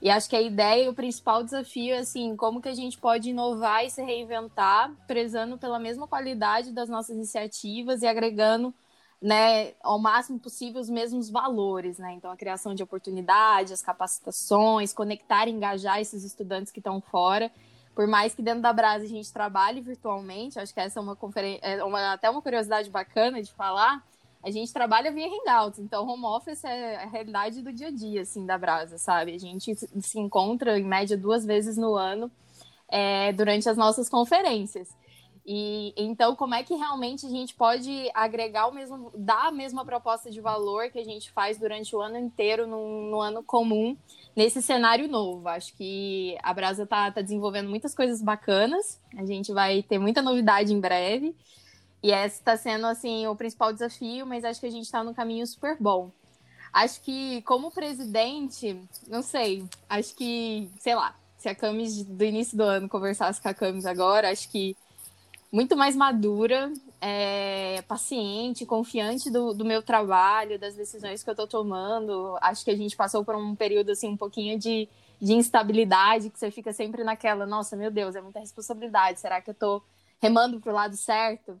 E 0.00 0.10
acho 0.10 0.28
que 0.28 0.36
a 0.36 0.42
ideia 0.42 0.84
e 0.84 0.88
o 0.88 0.94
principal 0.94 1.42
desafio 1.42 1.94
é 1.94 1.98
assim, 1.98 2.36
como 2.36 2.60
que 2.62 2.68
a 2.68 2.74
gente 2.74 2.96
pode 2.98 3.30
inovar 3.30 3.84
e 3.84 3.90
se 3.90 4.02
reinventar, 4.02 4.92
prezando 5.06 5.58
pela 5.58 5.78
mesma 5.78 6.06
qualidade 6.06 6.72
das 6.72 6.88
nossas 6.88 7.16
iniciativas 7.16 8.02
e 8.02 8.06
agregando 8.06 8.72
né, 9.20 9.72
ao 9.82 9.98
máximo 9.98 10.38
possível 10.38 10.80
os 10.80 10.88
mesmos 10.88 11.28
valores, 11.28 11.98
né? 11.98 12.12
Então, 12.12 12.30
a 12.30 12.36
criação 12.36 12.72
de 12.72 12.82
oportunidades, 12.84 13.72
as 13.72 13.82
capacitações, 13.82 14.92
conectar 14.92 15.48
e 15.48 15.50
engajar 15.50 16.00
esses 16.00 16.22
estudantes 16.22 16.70
que 16.70 16.78
estão 16.78 17.00
fora 17.00 17.50
por 17.98 18.06
mais 18.06 18.32
que 18.32 18.40
dentro 18.40 18.62
da 18.62 18.72
Brasa 18.72 19.06
a 19.06 19.08
gente 19.08 19.32
trabalhe 19.32 19.80
virtualmente, 19.80 20.56
acho 20.56 20.72
que 20.72 20.78
essa 20.78 21.00
é 21.00 21.02
uma 21.02 21.16
conferência, 21.16 21.66
é 21.66 21.82
uma, 21.82 22.12
até 22.12 22.30
uma 22.30 22.40
curiosidade 22.40 22.88
bacana 22.88 23.42
de 23.42 23.52
falar, 23.52 24.06
a 24.42 24.50
gente 24.50 24.72
trabalha 24.72 25.10
via 25.10 25.26
Hangouts, 25.26 25.78
então 25.78 26.06
home 26.06 26.24
office 26.24 26.64
é 26.64 26.96
a 26.96 27.06
realidade 27.06 27.60
do 27.60 27.72
dia 27.72 27.88
a 27.88 27.90
dia, 27.90 28.22
assim, 28.22 28.46
da 28.46 28.56
Brasa, 28.56 28.96
sabe? 28.96 29.34
A 29.34 29.38
gente 29.38 29.74
se 29.74 30.18
encontra, 30.18 30.78
em 30.78 30.84
média, 30.84 31.16
duas 31.16 31.44
vezes 31.44 31.76
no 31.76 31.94
ano 31.94 32.30
é, 32.88 33.32
durante 33.32 33.68
as 33.68 33.76
nossas 33.76 34.08
conferências. 34.08 34.88
E 35.50 35.94
então, 35.96 36.36
como 36.36 36.54
é 36.54 36.62
que 36.62 36.74
realmente 36.74 37.24
a 37.24 37.28
gente 37.30 37.54
pode 37.54 38.10
agregar 38.12 38.66
o 38.66 38.74
mesmo, 38.74 39.10
dar 39.16 39.46
a 39.46 39.50
mesma 39.50 39.82
proposta 39.82 40.30
de 40.30 40.42
valor 40.42 40.90
que 40.90 40.98
a 40.98 41.04
gente 41.04 41.30
faz 41.32 41.58
durante 41.58 41.96
o 41.96 42.02
ano 42.02 42.18
inteiro, 42.18 42.66
no, 42.66 43.10
no 43.10 43.18
ano 43.18 43.42
comum, 43.42 43.96
nesse 44.36 44.60
cenário 44.60 45.08
novo? 45.08 45.48
Acho 45.48 45.74
que 45.74 46.36
a 46.42 46.52
Brasa 46.52 46.82
está 46.82 47.10
tá 47.10 47.22
desenvolvendo 47.22 47.70
muitas 47.70 47.94
coisas 47.94 48.20
bacanas, 48.20 49.00
a 49.16 49.24
gente 49.24 49.50
vai 49.50 49.82
ter 49.82 49.98
muita 49.98 50.20
novidade 50.20 50.72
em 50.74 50.80
breve. 50.80 51.34
E 52.02 52.12
esse 52.12 52.36
está 52.36 52.56
sendo 52.56 52.86
assim 52.86 53.26
o 53.26 53.34
principal 53.34 53.72
desafio, 53.72 54.26
mas 54.26 54.44
acho 54.44 54.60
que 54.60 54.66
a 54.66 54.70
gente 54.70 54.84
está 54.84 55.02
no 55.02 55.14
caminho 55.14 55.46
super 55.46 55.76
bom. 55.80 56.10
Acho 56.72 57.00
que 57.00 57.42
como 57.42 57.70
presidente, 57.70 58.80
não 59.06 59.22
sei, 59.22 59.64
acho 59.88 60.14
que, 60.14 60.70
sei 60.78 60.94
lá, 60.94 61.16
se 61.36 61.48
a 61.48 61.54
Camis 61.54 62.04
do 62.04 62.24
início 62.24 62.56
do 62.56 62.62
ano 62.62 62.88
conversasse 62.88 63.40
com 63.40 63.48
a 63.48 63.54
Camis 63.54 63.86
agora, 63.86 64.30
acho 64.30 64.48
que 64.50 64.76
muito 65.50 65.76
mais 65.76 65.96
madura, 65.96 66.70
é, 67.00 67.82
paciente, 67.88 68.66
confiante 68.66 69.30
do, 69.30 69.54
do, 69.54 69.64
meu 69.64 69.82
trabalho, 69.82 70.58
das 70.58 70.74
decisões 70.74 71.22
que 71.22 71.30
eu 71.30 71.32
estou 71.32 71.46
tomando. 71.46 72.36
Acho 72.40 72.64
que 72.64 72.70
a 72.70 72.76
gente 72.76 72.94
passou 72.94 73.24
por 73.24 73.34
um 73.34 73.54
período 73.54 73.90
assim 73.90 74.08
um 74.08 74.16
pouquinho 74.16 74.58
de, 74.58 74.88
de 75.20 75.32
instabilidade, 75.32 76.28
que 76.28 76.38
você 76.38 76.50
fica 76.50 76.72
sempre 76.72 77.02
naquela, 77.02 77.46
nossa, 77.46 77.76
meu 77.76 77.90
Deus, 77.90 78.14
é 78.14 78.20
muita 78.20 78.40
responsabilidade. 78.40 79.20
Será 79.20 79.40
que 79.40 79.48
eu 79.48 79.52
estou 79.52 79.82
remando 80.20 80.60
para 80.60 80.70
o 80.70 80.74
lado 80.74 80.96
certo? 80.96 81.58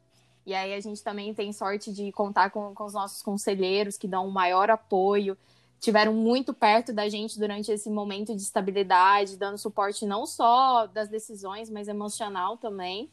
E 0.48 0.54
aí 0.54 0.72
a 0.72 0.80
gente 0.80 1.02
também 1.02 1.34
tem 1.34 1.52
sorte 1.52 1.92
de 1.92 2.10
contar 2.10 2.48
com, 2.48 2.74
com 2.74 2.84
os 2.84 2.94
nossos 2.94 3.20
conselheiros 3.20 3.98
que 3.98 4.08
dão 4.08 4.26
um 4.26 4.30
maior 4.30 4.70
apoio, 4.70 5.36
tiveram 5.78 6.14
muito 6.14 6.54
perto 6.54 6.90
da 6.90 7.06
gente 7.06 7.38
durante 7.38 7.70
esse 7.70 7.90
momento 7.90 8.34
de 8.34 8.40
estabilidade, 8.40 9.36
dando 9.36 9.58
suporte 9.58 10.06
não 10.06 10.24
só 10.24 10.86
das 10.86 11.06
decisões, 11.10 11.68
mas 11.68 11.86
emocional 11.86 12.56
também. 12.56 13.10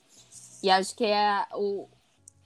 E 0.64 0.70
acho 0.70 0.96
que 0.96 1.04
é 1.04 1.46
o, 1.52 1.90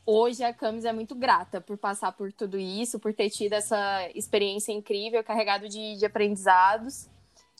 hoje 0.03 0.43
a 0.43 0.51
Camis 0.51 0.85
é 0.85 0.91
muito 0.91 1.13
grata 1.13 1.61
por 1.61 1.77
passar 1.77 2.11
por 2.13 2.33
tudo 2.33 2.57
isso, 2.57 2.99
por 2.99 3.13
ter 3.13 3.29
tido 3.29 3.53
essa 3.53 4.09
experiência 4.15 4.71
incrível, 4.71 5.23
carregado 5.23 5.69
de, 5.69 5.97
de 5.97 6.05
aprendizados 6.07 7.07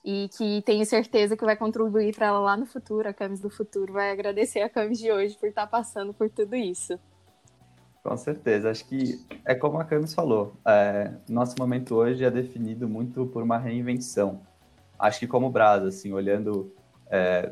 e 0.03 0.27
que 0.35 0.63
tenho 0.63 0.83
certeza 0.83 1.37
que 1.37 1.45
vai 1.45 1.55
contribuir 1.55 2.15
para 2.15 2.25
ela 2.25 2.39
lá 2.39 2.57
no 2.57 2.65
futuro. 2.65 3.07
A 3.07 3.13
Camis 3.13 3.39
do 3.39 3.51
futuro 3.51 3.93
vai 3.93 4.09
agradecer 4.09 4.61
a 4.61 4.69
Camis 4.69 4.97
de 4.97 5.11
hoje 5.11 5.37
por 5.37 5.47
estar 5.47 5.67
passando 5.67 6.11
por 6.11 6.27
tudo 6.27 6.55
isso. 6.55 6.99
Com 8.03 8.15
certeza, 8.15 8.69
acho 8.69 8.87
que 8.87 9.25
é 9.43 9.53
como 9.53 9.77
a 9.77 9.83
Camis 9.83 10.13
falou, 10.13 10.53
é, 10.65 11.13
nosso 11.27 11.55
momento 11.59 11.95
hoje 11.95 12.23
é 12.23 12.31
definido 12.31 12.87
muito 12.87 13.25
por 13.27 13.43
uma 13.43 13.57
reinvenção. 13.57 14.41
Acho 14.97 15.19
que 15.19 15.27
como 15.27 15.49
Brasa, 15.49 15.89
assim, 15.89 16.13
olhando 16.13 16.73
é, 17.09 17.51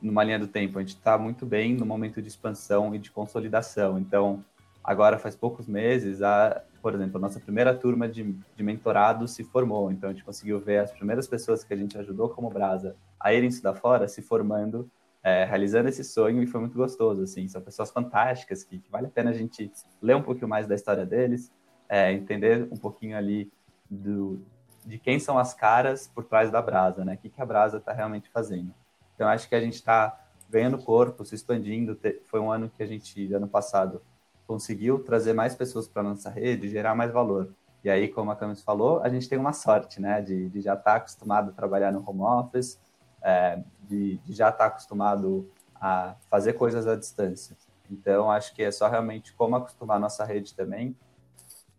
numa 0.00 0.24
linha 0.24 0.38
do 0.38 0.46
tempo. 0.46 0.78
A 0.78 0.82
gente 0.82 0.96
está 0.96 1.18
muito 1.18 1.44
bem 1.44 1.74
no 1.74 1.84
momento 1.86 2.20
de 2.20 2.28
expansão 2.28 2.94
e 2.94 2.98
de 2.98 3.10
consolidação. 3.10 3.98
Então, 3.98 4.44
agora 4.82 5.18
faz 5.18 5.36
poucos 5.36 5.66
meses, 5.66 6.22
a, 6.22 6.62
por 6.82 6.94
exemplo, 6.94 7.18
a 7.18 7.20
nossa 7.20 7.38
primeira 7.38 7.74
turma 7.74 8.08
de, 8.08 8.34
de 8.56 8.62
mentorado 8.62 9.28
se 9.28 9.44
formou. 9.44 9.92
Então, 9.92 10.08
a 10.08 10.12
gente 10.12 10.24
conseguiu 10.24 10.58
ver 10.58 10.78
as 10.78 10.90
primeiras 10.90 11.28
pessoas 11.28 11.62
que 11.62 11.72
a 11.72 11.76
gente 11.76 11.96
ajudou 11.98 12.28
como 12.30 12.50
Brasa 12.50 12.96
a 13.18 13.32
irem 13.32 13.48
estudar 13.48 13.74
fora 13.74 14.08
se 14.08 14.22
formando, 14.22 14.90
é, 15.22 15.44
realizando 15.44 15.88
esse 15.88 16.02
sonho 16.02 16.42
e 16.42 16.46
foi 16.46 16.60
muito 16.60 16.76
gostoso. 16.76 17.22
Assim, 17.22 17.46
são 17.48 17.60
pessoas 17.60 17.90
fantásticas 17.90 18.64
que, 18.64 18.78
que 18.78 18.90
vale 18.90 19.06
a 19.06 19.10
pena 19.10 19.30
a 19.30 19.34
gente 19.34 19.70
ler 20.00 20.16
um 20.16 20.22
pouquinho 20.22 20.48
mais 20.48 20.66
da 20.66 20.74
história 20.74 21.04
deles, 21.04 21.52
é, 21.88 22.12
entender 22.12 22.68
um 22.70 22.76
pouquinho 22.76 23.16
ali 23.16 23.52
do, 23.88 24.40
de 24.84 24.98
quem 24.98 25.18
são 25.18 25.38
as 25.38 25.52
caras 25.52 26.08
por 26.08 26.24
trás 26.24 26.50
da 26.50 26.62
Brasa, 26.62 27.04
né? 27.04 27.14
O 27.14 27.18
que, 27.18 27.28
que 27.28 27.40
a 27.40 27.46
Brasa 27.46 27.78
está 27.78 27.92
realmente 27.92 28.30
fazendo. 28.30 28.72
Então, 29.14 29.28
acho 29.28 29.48
que 29.48 29.54
a 29.54 29.60
gente 29.60 29.74
está 29.74 30.18
ganhando 30.48 30.78
corpo, 30.78 31.24
se 31.24 31.34
expandindo. 31.34 31.98
Foi 32.26 32.40
um 32.40 32.50
ano 32.50 32.70
que 32.70 32.82
a 32.82 32.86
gente, 32.86 33.32
ano 33.32 33.46
passado, 33.46 34.02
conseguiu 34.46 34.98
trazer 35.00 35.32
mais 35.32 35.54
pessoas 35.54 35.86
para 35.86 36.02
nossa 36.02 36.30
rede, 36.30 36.68
gerar 36.68 36.94
mais 36.94 37.12
valor. 37.12 37.54
E 37.84 37.88
aí, 37.88 38.08
como 38.08 38.30
a 38.30 38.36
Camis 38.36 38.62
falou, 38.62 39.00
a 39.02 39.08
gente 39.08 39.28
tem 39.28 39.38
uma 39.38 39.52
sorte, 39.52 40.00
né, 40.00 40.20
de, 40.20 40.48
de 40.48 40.60
já 40.60 40.74
estar 40.74 40.92
tá 40.92 40.96
acostumado 40.96 41.50
a 41.50 41.52
trabalhar 41.52 41.92
no 41.92 42.02
home 42.06 42.22
office, 42.22 42.78
é, 43.22 43.62
de, 43.82 44.18
de, 44.18 44.32
já 44.32 44.48
estar 44.48 44.58
tá 44.58 44.66
acostumado 44.66 45.50
a 45.74 46.14
fazer 46.28 46.54
coisas 46.54 46.86
à 46.86 46.96
distância. 46.96 47.56
Então, 47.90 48.30
acho 48.30 48.54
que 48.54 48.62
é 48.62 48.70
só 48.70 48.88
realmente 48.88 49.32
como 49.32 49.56
acostumar 49.56 49.96
a 49.96 50.00
nossa 50.00 50.24
rede 50.24 50.54
também 50.54 50.96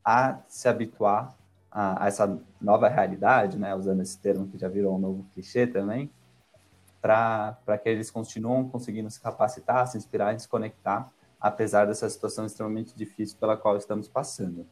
a 0.04 0.40
se 0.48 0.68
habituar 0.68 1.36
a, 1.72 2.04
a, 2.04 2.08
essa 2.08 2.40
nova 2.60 2.88
realidade, 2.90 3.58
né, 3.58 3.74
usando 3.74 4.02
esse 4.02 4.18
termo 4.18 4.48
que 4.48 4.58
já 4.58 4.68
virou 4.68 4.96
um 4.96 5.00
novo 5.00 5.26
clichê 5.34 5.66
também, 5.66 6.10
para 7.02 7.78
que 7.82 7.90
eles 7.90 8.12
continuem 8.12 8.68
conseguindo 8.68 9.10
se 9.10 9.20
capacitar, 9.20 9.88
se 9.88 9.98
inspirar 9.98 10.36
e 10.36 10.40
se 10.40 10.48
conectar, 10.48 11.12
apesar 11.40 11.86
dessa 11.86 12.08
situação 12.10 12.46
extremamente 12.46 12.96
difícil 12.96 13.38
pela 13.40 13.58
qual 13.58 13.78
estamos 13.78 14.08
passando. 14.08 14.68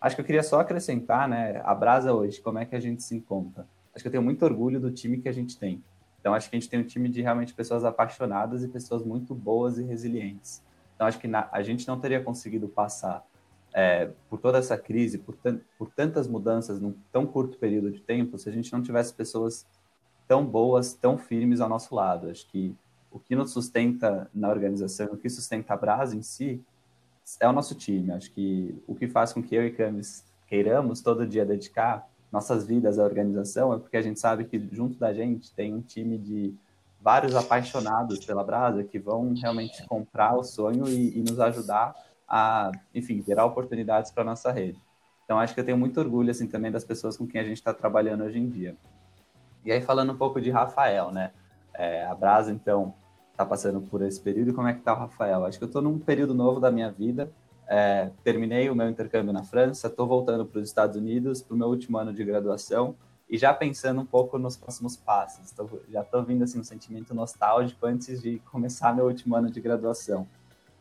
Acho 0.00 0.16
que 0.16 0.22
eu 0.22 0.26
queria 0.26 0.42
só 0.42 0.60
acrescentar, 0.60 1.28
né, 1.28 1.60
a 1.64 1.74
Brasa 1.74 2.12
hoje, 2.12 2.40
como 2.40 2.58
é 2.58 2.64
que 2.64 2.74
a 2.74 2.80
gente 2.80 3.02
se 3.02 3.14
encontra. 3.14 3.66
Acho 3.94 4.02
que 4.02 4.08
eu 4.08 4.12
tenho 4.12 4.22
muito 4.22 4.44
orgulho 4.44 4.80
do 4.80 4.90
time 4.90 5.18
que 5.18 5.28
a 5.28 5.32
gente 5.32 5.58
tem. 5.58 5.82
Então, 6.20 6.34
acho 6.34 6.50
que 6.50 6.56
a 6.56 6.60
gente 6.60 6.68
tem 6.68 6.80
um 6.80 6.84
time 6.84 7.08
de 7.08 7.22
realmente 7.22 7.54
pessoas 7.54 7.84
apaixonadas 7.84 8.62
e 8.62 8.68
pessoas 8.68 9.02
muito 9.02 9.34
boas 9.34 9.78
e 9.78 9.82
resilientes. 9.82 10.62
Então, 10.94 11.06
acho 11.06 11.18
que 11.18 11.26
na, 11.26 11.48
a 11.50 11.62
gente 11.62 11.88
não 11.88 11.98
teria 11.98 12.22
conseguido 12.22 12.68
passar 12.68 13.26
é, 13.72 14.10
por 14.28 14.38
toda 14.38 14.58
essa 14.58 14.76
crise, 14.76 15.18
por, 15.18 15.34
por 15.78 15.90
tantas 15.90 16.28
mudanças 16.28 16.80
num 16.80 16.94
tão 17.10 17.26
curto 17.26 17.56
período 17.56 17.90
de 17.90 18.00
tempo, 18.00 18.38
se 18.38 18.48
a 18.48 18.52
gente 18.52 18.72
não 18.72 18.82
tivesse 18.82 19.14
pessoas 19.14 19.66
tão 20.28 20.44
boas, 20.44 20.92
tão 20.92 21.16
firmes 21.16 21.60
ao 21.60 21.68
nosso 21.68 21.94
lado. 21.94 22.28
Acho 22.28 22.46
que 22.48 22.76
o 23.10 23.18
que 23.18 23.34
nos 23.34 23.52
sustenta 23.52 24.30
na 24.34 24.48
organização, 24.48 25.08
o 25.12 25.16
que 25.16 25.28
sustenta 25.28 25.74
a 25.74 25.76
Brasa 25.76 26.14
em 26.14 26.22
si, 26.22 26.62
é 27.40 27.48
o 27.48 27.52
nosso 27.52 27.74
time. 27.74 28.12
Acho 28.12 28.30
que 28.32 28.74
o 28.86 28.94
que 28.94 29.08
faz 29.08 29.32
com 29.32 29.42
que 29.42 29.54
eu 29.54 29.64
e 29.64 29.70
Camis 29.70 30.24
queiramos 30.46 31.00
todo 31.00 31.26
dia 31.26 31.46
dedicar 31.46 32.09
nossas 32.32 32.66
vidas 32.66 32.98
à 32.98 33.04
organização 33.04 33.72
é 33.74 33.78
porque 33.78 33.96
a 33.96 34.02
gente 34.02 34.20
sabe 34.20 34.44
que 34.44 34.68
junto 34.72 34.98
da 34.98 35.12
gente 35.12 35.52
tem 35.52 35.74
um 35.74 35.80
time 35.80 36.16
de 36.16 36.54
vários 37.00 37.34
apaixonados 37.34 38.24
pela 38.24 38.44
Brasa 38.44 38.84
que 38.84 38.98
vão 38.98 39.34
realmente 39.34 39.86
comprar 39.86 40.36
o 40.36 40.44
sonho 40.44 40.86
e, 40.88 41.18
e 41.18 41.22
nos 41.22 41.40
ajudar 41.40 41.94
a, 42.28 42.70
enfim, 42.94 43.22
gerar 43.26 43.46
oportunidades 43.46 44.10
para 44.10 44.22
nossa 44.22 44.52
rede. 44.52 44.78
Então, 45.24 45.38
acho 45.38 45.54
que 45.54 45.60
eu 45.60 45.64
tenho 45.64 45.78
muito 45.78 45.98
orgulho, 45.98 46.30
assim, 46.30 46.46
também 46.46 46.70
das 46.70 46.84
pessoas 46.84 47.16
com 47.16 47.26
quem 47.26 47.40
a 47.40 47.44
gente 47.44 47.56
está 47.56 47.72
trabalhando 47.72 48.24
hoje 48.24 48.38
em 48.38 48.48
dia. 48.48 48.76
E 49.64 49.70
aí, 49.70 49.80
falando 49.80 50.12
um 50.12 50.16
pouco 50.16 50.40
de 50.40 50.50
Rafael, 50.50 51.10
né? 51.10 51.32
É, 51.74 52.04
a 52.04 52.14
Brasa, 52.14 52.52
então, 52.52 52.94
está 53.30 53.44
passando 53.44 53.80
por 53.80 54.02
esse 54.02 54.20
período. 54.20 54.52
Como 54.52 54.68
é 54.68 54.72
que 54.72 54.80
está 54.80 54.92
o 54.92 54.96
Rafael? 54.98 55.44
Acho 55.44 55.58
que 55.58 55.64
eu 55.64 55.68
estou 55.68 55.80
num 55.80 55.98
período 55.98 56.34
novo 56.34 56.60
da 56.60 56.70
minha 56.70 56.90
vida. 56.90 57.30
É, 57.72 58.10
terminei 58.24 58.68
o 58.68 58.74
meu 58.74 58.88
intercâmbio 58.88 59.32
na 59.32 59.44
França, 59.44 59.86
estou 59.86 60.04
voltando 60.04 60.44
para 60.44 60.58
os 60.58 60.66
Estados 60.66 60.96
Unidos 60.96 61.40
para 61.40 61.54
o 61.54 61.56
meu 61.56 61.68
último 61.68 61.98
ano 61.98 62.12
de 62.12 62.24
graduação 62.24 62.96
e 63.28 63.38
já 63.38 63.54
pensando 63.54 64.00
um 64.00 64.04
pouco 64.04 64.36
nos 64.38 64.56
próximos 64.56 64.96
passos. 64.96 65.52
Tô, 65.52 65.68
já 65.88 66.00
estou 66.00 66.24
vindo 66.24 66.42
assim 66.42 66.58
um 66.58 66.64
sentimento 66.64 67.14
nostálgico 67.14 67.86
antes 67.86 68.20
de 68.20 68.40
começar 68.50 68.92
meu 68.92 69.06
último 69.06 69.36
ano 69.36 69.48
de 69.48 69.60
graduação. 69.60 70.26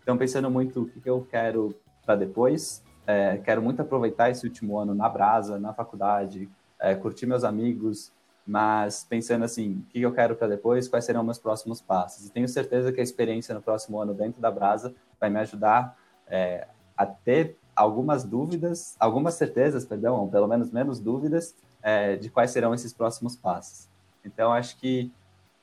Então, 0.01 0.17
pensando 0.17 0.49
muito 0.49 0.81
o 0.81 0.89
que, 0.89 0.99
que 0.99 1.07
eu 1.07 1.21
quero 1.29 1.75
para 2.03 2.15
depois. 2.15 2.83
É, 3.05 3.37
quero 3.37 3.61
muito 3.61 3.83
aproveitar 3.83 4.31
esse 4.31 4.47
último 4.47 4.79
ano 4.79 4.95
na 4.95 5.07
Brasa, 5.07 5.59
na 5.59 5.71
faculdade, 5.71 6.49
é, 6.79 6.95
curtir 6.95 7.27
meus 7.27 7.43
amigos, 7.43 8.11
mas 8.47 9.05
pensando 9.07 9.45
assim, 9.45 9.73
o 9.73 9.91
que 9.91 10.01
eu 10.01 10.11
quero 10.11 10.35
para 10.35 10.47
depois, 10.47 10.87
quais 10.87 11.05
serão 11.05 11.23
meus 11.23 11.37
próximos 11.37 11.81
passos. 11.81 12.25
E 12.25 12.31
tenho 12.31 12.47
certeza 12.47 12.91
que 12.91 12.99
a 12.99 13.03
experiência 13.03 13.53
no 13.53 13.61
próximo 13.61 14.01
ano 14.01 14.11
dentro 14.15 14.41
da 14.41 14.49
Brasa 14.49 14.91
vai 15.19 15.29
me 15.29 15.37
ajudar 15.37 15.95
é, 16.25 16.67
a 16.99 17.05
ter 17.05 17.55
algumas 17.73 18.25
dúvidas, 18.25 18.97
algumas 18.99 19.35
certezas, 19.35 19.85
perdão, 19.85 20.19
ou 20.19 20.27
pelo 20.27 20.47
menos 20.47 20.69
menos 20.69 20.99
dúvidas 20.99 21.55
é, 21.81 22.17
de 22.17 22.29
quais 22.29 22.51
serão 22.51 22.73
esses 22.73 22.91
próximos 22.91 23.37
passos. 23.37 23.87
Então, 24.25 24.51
acho 24.51 24.75
que, 24.77 25.09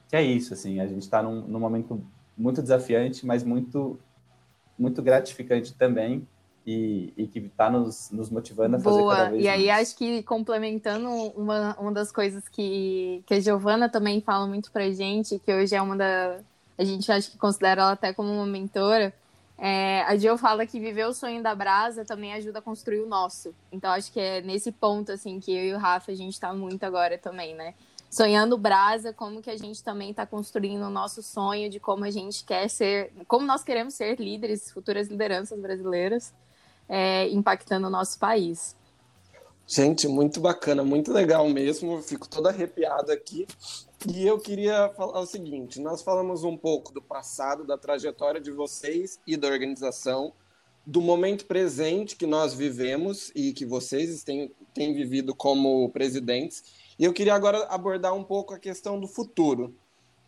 que 0.09 0.16
é 0.16 0.22
isso, 0.22 0.55
assim, 0.55 0.81
a 0.81 0.87
gente 0.87 1.03
está 1.03 1.22
num, 1.22 1.42
num 1.42 1.61
momento 1.61 2.03
muito 2.37 2.62
desafiante, 2.62 3.27
mas 3.27 3.44
muito 3.44 3.99
muito 4.79 5.03
gratificante 5.03 5.75
também 5.75 6.27
e, 6.66 7.12
e 7.16 7.27
que 7.27 7.38
está 7.38 7.70
nos, 7.70 8.11
nos 8.11 8.29
motivando 8.29 8.77
a 8.77 8.81
fazer 8.81 8.99
Boa. 8.99 9.16
cada 9.16 9.31
vez 9.31 9.44
e 9.44 9.49
aí 9.49 9.66
mais. 9.66 9.88
acho 9.88 9.96
que 9.96 10.22
complementando 10.22 11.09
uma, 11.35 11.75
uma 11.79 11.92
das 11.92 12.11
coisas 12.11 12.46
que, 12.49 13.22
que 13.27 13.35
a 13.35 13.40
Giovana 13.40 13.88
também 13.88 14.20
fala 14.20 14.46
muito 14.46 14.70
pra 14.70 14.90
gente, 14.90 15.38
que 15.38 15.53
hoje 15.53 15.75
é 15.75 15.81
uma 15.81 15.96
da. 15.96 16.38
A 16.79 16.85
gente 16.85 17.11
acho 17.11 17.31
que 17.31 17.38
considera 17.38 17.83
ela 17.83 17.92
até 17.92 18.12
como 18.12 18.31
uma 18.31 18.46
mentora. 18.46 19.14
É, 19.59 20.03
a 20.03 20.16
Gio 20.16 20.37
fala 20.37 20.66
que 20.66 20.79
viver 20.79 21.07
o 21.07 21.14
sonho 21.14 21.42
da 21.42 21.55
brasa 21.55 22.05
também 22.05 22.35
ajuda 22.35 22.59
a 22.59 22.62
construir 22.62 23.01
o 23.01 23.07
nosso. 23.07 23.55
Então 23.73 23.90
acho 23.90 24.12
que 24.12 24.21
é 24.21 24.40
nesse 24.42 24.71
ponto 24.71 25.12
assim 25.12 25.40
que 25.40 25.51
eu 25.51 25.64
e 25.64 25.75
o 25.75 25.79
Rafa 25.79 26.12
a 26.12 26.14
gente 26.14 26.35
está 26.35 26.53
muito 26.53 26.85
agora 26.85 27.16
também, 27.16 27.55
né? 27.55 27.75
sonhando 28.11 28.57
brasa, 28.57 29.12
como 29.12 29.42
que 29.42 29.51
a 29.51 29.57
gente 29.57 29.83
também 29.83 30.11
está 30.11 30.25
construindo 30.25 30.83
o 30.83 30.90
nosso 30.90 31.23
sonho 31.23 31.69
de 31.69 31.79
como 31.79 32.05
a 32.05 32.11
gente 32.11 32.45
quer 32.45 32.69
ser, 32.69 33.12
como 33.27 33.47
nós 33.47 33.62
queremos 33.62 33.95
ser 33.95 34.19
líderes, 34.19 34.71
futuras 34.71 35.09
lideranças 35.09 35.59
brasileiras, 35.61 36.33
é, 36.88 37.29
impactando 37.29 37.88
o 37.88 37.90
nosso 37.90 38.19
país. 38.19 38.77
Gente, 39.66 40.07
muito 40.07 40.40
bacana, 40.40 40.85
muito 40.85 41.12
legal 41.12 41.49
mesmo. 41.49 42.01
Fico 42.01 42.29
todo 42.29 42.47
arrepiado 42.47 43.11
aqui. 43.11 43.47
E 44.09 44.27
eu 44.27 44.38
queria 44.38 44.88
falar 44.90 45.21
o 45.21 45.27
seguinte: 45.27 45.81
nós 45.81 46.03
falamos 46.03 46.45
um 46.45 46.57
pouco 46.57 46.92
do 46.92 47.03
passado, 47.03 47.64
da 47.64 47.77
trajetória 47.77 48.40
de 48.40 48.53
vocês 48.53 49.19
e 49.27 49.37
da 49.37 49.49
organização, 49.49 50.33
do 50.87 51.01
momento 51.01 51.47
presente 51.47 52.14
que 52.14 52.27
nós 52.27 52.55
vivemos 52.55 53.33
e 53.35 53.53
que 53.53 53.66
vocês 53.66 54.23
têm, 54.23 54.53
têm 54.73 54.95
vivido 54.95 55.35
como 55.35 55.90
presidentes 55.90 56.62
e 56.99 57.05
eu 57.05 57.12
queria 57.12 57.35
agora 57.35 57.66
abordar 57.66 58.14
um 58.14 58.25
pouco 58.25 58.55
a 58.55 58.59
questão 58.59 58.99
do 58.99 59.07
futuro. 59.07 59.75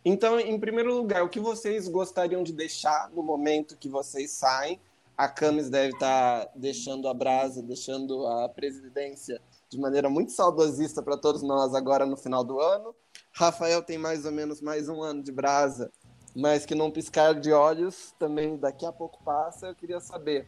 Então, 0.05 0.39
em 0.39 0.59
primeiro 0.59 0.95
lugar, 0.95 1.23
o 1.23 1.29
que 1.29 1.39
vocês 1.39 1.87
gostariam 1.87 2.43
de 2.43 2.53
deixar 2.53 3.09
no 3.09 3.23
momento 3.23 3.75
que 3.75 3.89
vocês 3.89 4.31
saem? 4.31 4.79
A 5.17 5.27
Camis 5.27 5.69
deve 5.69 5.93
estar 5.93 6.47
deixando 6.55 7.07
a 7.07 7.13
brasa, 7.13 7.61
deixando 7.61 8.25
a 8.27 8.47
presidência 8.47 9.41
de 9.67 9.79
maneira 9.79 10.09
muito 10.09 10.31
saudosista 10.31 11.01
para 11.01 11.17
todos 11.17 11.41
nós 11.41 11.73
agora 11.73 12.05
no 12.05 12.15
final 12.15 12.43
do 12.43 12.59
ano. 12.59 12.95
Rafael 13.33 13.81
tem 13.81 13.97
mais 13.97 14.25
ou 14.25 14.31
menos 14.31 14.61
mais 14.61 14.89
um 14.89 15.01
ano 15.01 15.23
de 15.23 15.31
brasa, 15.31 15.91
mas 16.35 16.65
que 16.65 16.75
não 16.75 16.91
piscar 16.91 17.33
de 17.39 17.51
olhos 17.51 18.13
também 18.19 18.57
daqui 18.57 18.85
a 18.85 18.91
pouco 18.91 19.23
passa. 19.23 19.67
Eu 19.67 19.75
queria 19.75 19.99
saber 19.99 20.47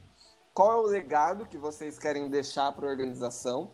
qual 0.53 0.71
é 0.71 0.75
o 0.75 0.87
legado 0.87 1.45
que 1.45 1.57
vocês 1.57 1.97
querem 1.97 2.29
deixar 2.29 2.71
para 2.73 2.87
a 2.87 2.89
organização 2.89 3.71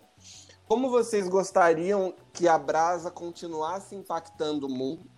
como 0.67 0.89
vocês 0.89 1.29
gostariam 1.29 2.13
que 2.33 2.45
a 2.45 2.57
brasa 2.57 3.09
continuasse 3.09 3.95
impactando 3.95 4.67
o 4.67 4.69
mundo? 4.69 5.09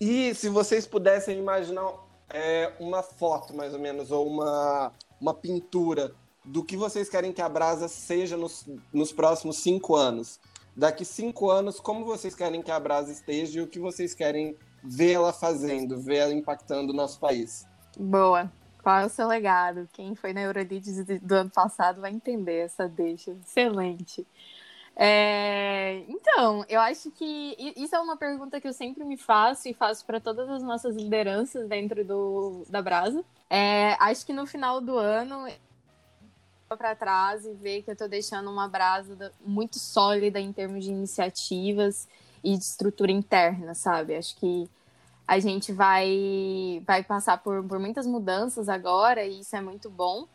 E 0.00 0.32
se 0.36 0.48
vocês 0.48 0.86
pudessem 0.86 1.36
imaginar 1.36 1.92
é, 2.30 2.72
uma 2.78 3.02
foto, 3.02 3.54
mais 3.56 3.74
ou 3.74 3.80
menos, 3.80 4.12
ou 4.12 4.24
uma, 4.24 4.92
uma 5.20 5.34
pintura 5.34 6.14
do 6.44 6.62
que 6.62 6.76
vocês 6.76 7.08
querem 7.08 7.32
que 7.32 7.42
a 7.42 7.48
brasa 7.48 7.88
seja 7.88 8.36
nos, 8.36 8.66
nos 8.92 9.12
próximos 9.12 9.56
cinco 9.56 9.96
anos. 9.96 10.38
Daqui 10.76 11.04
cinco 11.04 11.50
anos, 11.50 11.78
como 11.78 12.04
vocês 12.04 12.34
querem 12.34 12.62
que 12.62 12.70
a 12.70 12.80
brasa 12.80 13.12
esteja 13.12 13.60
e 13.60 13.62
o 13.62 13.68
que 13.68 13.78
vocês 13.78 14.14
querem 14.14 14.56
ver 14.82 15.12
ela 15.12 15.32
fazendo, 15.32 16.00
ver 16.00 16.16
ela 16.16 16.32
impactando 16.32 16.92
o 16.92 16.96
nosso 16.96 17.20
país? 17.20 17.66
Boa. 17.96 18.50
Qual 18.82 18.98
é 18.98 19.06
o 19.06 19.08
seu 19.08 19.26
legado? 19.26 19.88
Quem 19.92 20.14
foi 20.14 20.32
na 20.34 20.42
Eurolides 20.42 21.04
do 21.22 21.32
ano 21.32 21.50
passado 21.50 22.02
vai 22.02 22.10
entender 22.10 22.58
essa 22.58 22.86
deixa. 22.86 23.30
Excelente. 23.30 24.26
É, 24.96 26.04
então, 26.08 26.64
eu 26.68 26.80
acho 26.80 27.10
que 27.10 27.56
isso 27.76 27.96
é 27.96 27.98
uma 27.98 28.16
pergunta 28.16 28.60
que 28.60 28.68
eu 28.68 28.72
sempre 28.72 29.04
me 29.04 29.16
faço 29.16 29.68
e 29.68 29.74
faço 29.74 30.04
para 30.04 30.20
todas 30.20 30.48
as 30.48 30.62
nossas 30.62 30.94
lideranças 30.94 31.68
dentro 31.68 32.04
do, 32.04 32.64
da 32.68 32.82
Brasa. 32.82 33.24
É, 33.48 33.96
acho 33.98 34.24
que 34.26 34.32
no 34.32 34.46
final 34.46 34.80
do 34.80 34.98
ano 34.98 35.48
para 36.76 36.94
trás 36.94 37.44
e 37.44 37.52
ver 37.52 37.82
que 37.82 37.90
eu 37.90 37.94
estou 37.94 38.08
deixando 38.08 38.50
uma 38.50 38.68
brasa 38.68 39.32
muito 39.44 39.78
sólida 39.78 40.40
em 40.40 40.52
termos 40.52 40.84
de 40.84 40.90
iniciativas 40.90 42.08
e 42.42 42.56
de 42.56 42.64
estrutura 42.64 43.10
interna, 43.10 43.74
sabe? 43.74 44.16
Acho 44.16 44.36
que 44.36 44.68
a 45.26 45.38
gente 45.38 45.72
vai, 45.72 46.82
vai 46.86 47.02
passar 47.02 47.38
por, 47.38 47.64
por 47.64 47.78
muitas 47.78 48.06
mudanças 48.06 48.68
agora 48.68 49.24
e 49.24 49.40
isso 49.40 49.56
é 49.56 49.60
muito 49.60 49.88
bom. 49.88 50.26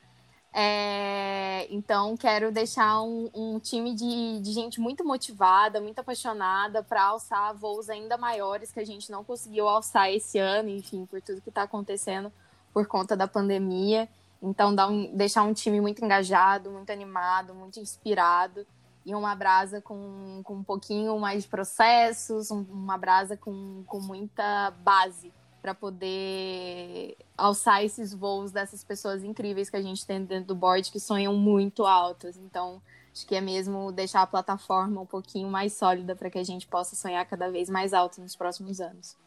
É, 0.51 1.67
então, 1.69 2.17
quero 2.17 2.51
deixar 2.51 3.01
um, 3.01 3.29
um 3.33 3.59
time 3.59 3.93
de, 3.93 4.39
de, 4.39 4.51
gente 4.51 4.81
muito 4.81 5.05
motivada, 5.05 5.79
muito 5.79 5.99
apaixonada 5.99 6.81
para 6.81 7.03
alçar 7.03 7.53
voos 7.53 7.87
ainda 7.87 8.17
maiores 8.17 8.71
que 8.71 8.79
a 8.79 8.85
gente 8.85 9.11
não 9.11 9.23
conseguiu 9.23 9.67
alçar 9.67 10.09
esse 10.11 10.39
ano, 10.39 10.69
enfim, 10.69 11.05
por 11.05 11.21
tudo 11.21 11.41
que 11.41 11.49
está 11.49 11.63
acontecendo 11.63 12.31
por 12.73 12.87
conta 12.87 13.15
da 13.15 13.27
pandemia. 13.27 14.09
Então, 14.41 14.73
um, 14.89 15.15
deixar 15.15 15.43
um 15.43 15.53
time 15.53 15.81
muito 15.81 16.03
engajado, 16.03 16.71
muito 16.71 16.89
animado, 16.91 17.53
muito 17.53 17.79
inspirado 17.79 18.65
e 19.05 19.13
uma 19.13 19.35
brasa 19.35 19.81
com, 19.81 20.41
com 20.43 20.55
um 20.55 20.63
pouquinho 20.63 21.17
mais 21.19 21.43
de 21.43 21.49
processos, 21.49 22.51
um, 22.51 22.61
uma 22.69 22.97
brasa 22.97 23.35
com, 23.35 23.83
com 23.85 23.99
muita 23.99 24.71
base 24.83 25.33
para 25.61 25.75
poder 25.75 27.17
alçar 27.37 27.83
esses 27.83 28.13
voos 28.13 28.51
dessas 28.51 28.83
pessoas 28.83 29.23
incríveis 29.23 29.69
que 29.69 29.75
a 29.75 29.81
gente 29.81 30.05
tem 30.05 30.23
dentro 30.23 30.47
do 30.47 30.55
board 30.55 30.89
que 30.89 30.99
sonham 30.99 31.33
muito 31.35 31.85
altas. 31.85 32.37
Então, 32.37 32.81
acho 33.11 33.27
que 33.27 33.35
é 33.35 33.41
mesmo 33.41 33.91
deixar 33.91 34.21
a 34.21 34.27
plataforma 34.27 35.01
um 35.01 35.05
pouquinho 35.05 35.49
mais 35.49 35.73
sólida 35.73 36.15
para 36.15 36.29
que 36.29 36.39
a 36.39 36.43
gente 36.43 36.65
possa 36.65 36.95
sonhar 36.95 37.25
cada 37.25 37.51
vez 37.51 37.69
mais 37.69 37.93
alto 37.93 38.21
nos 38.21 38.35
próximos 38.35 38.79
anos. 38.79 39.17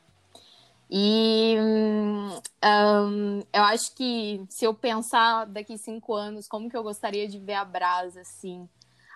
E 0.95 1.57
um, 1.59 3.43
eu 3.51 3.63
acho 3.63 3.95
que 3.95 4.45
se 4.51 4.67
eu 4.67 4.75
pensar 4.75 5.47
daqui 5.47 5.79
cinco 5.79 6.13
anos 6.13 6.47
como 6.47 6.69
que 6.69 6.77
eu 6.77 6.83
gostaria 6.83 7.27
de 7.27 7.39
ver 7.39 7.55
a 7.55 7.65
Brasa, 7.65 8.21
assim, 8.21 8.69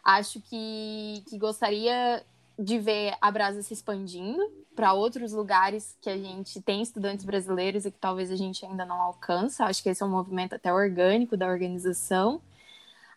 acho 0.02 0.40
que, 0.40 1.22
que 1.28 1.36
gostaria 1.36 2.24
de 2.58 2.78
ver 2.78 3.14
a 3.20 3.30
Brasa 3.30 3.60
se 3.60 3.74
expandindo 3.74 4.40
para 4.74 4.94
outros 4.94 5.34
lugares 5.34 5.94
que 6.00 6.08
a 6.08 6.16
gente 6.16 6.62
tem 6.62 6.80
estudantes 6.80 7.26
brasileiros 7.26 7.84
e 7.84 7.90
que 7.90 7.98
talvez 7.98 8.30
a 8.30 8.36
gente 8.36 8.64
ainda 8.64 8.86
não 8.86 9.02
alcança. 9.02 9.66
Acho 9.66 9.82
que 9.82 9.90
esse 9.90 10.02
é 10.02 10.06
um 10.06 10.10
movimento 10.10 10.54
até 10.54 10.72
orgânico 10.72 11.36
da 11.36 11.46
organização. 11.46 12.40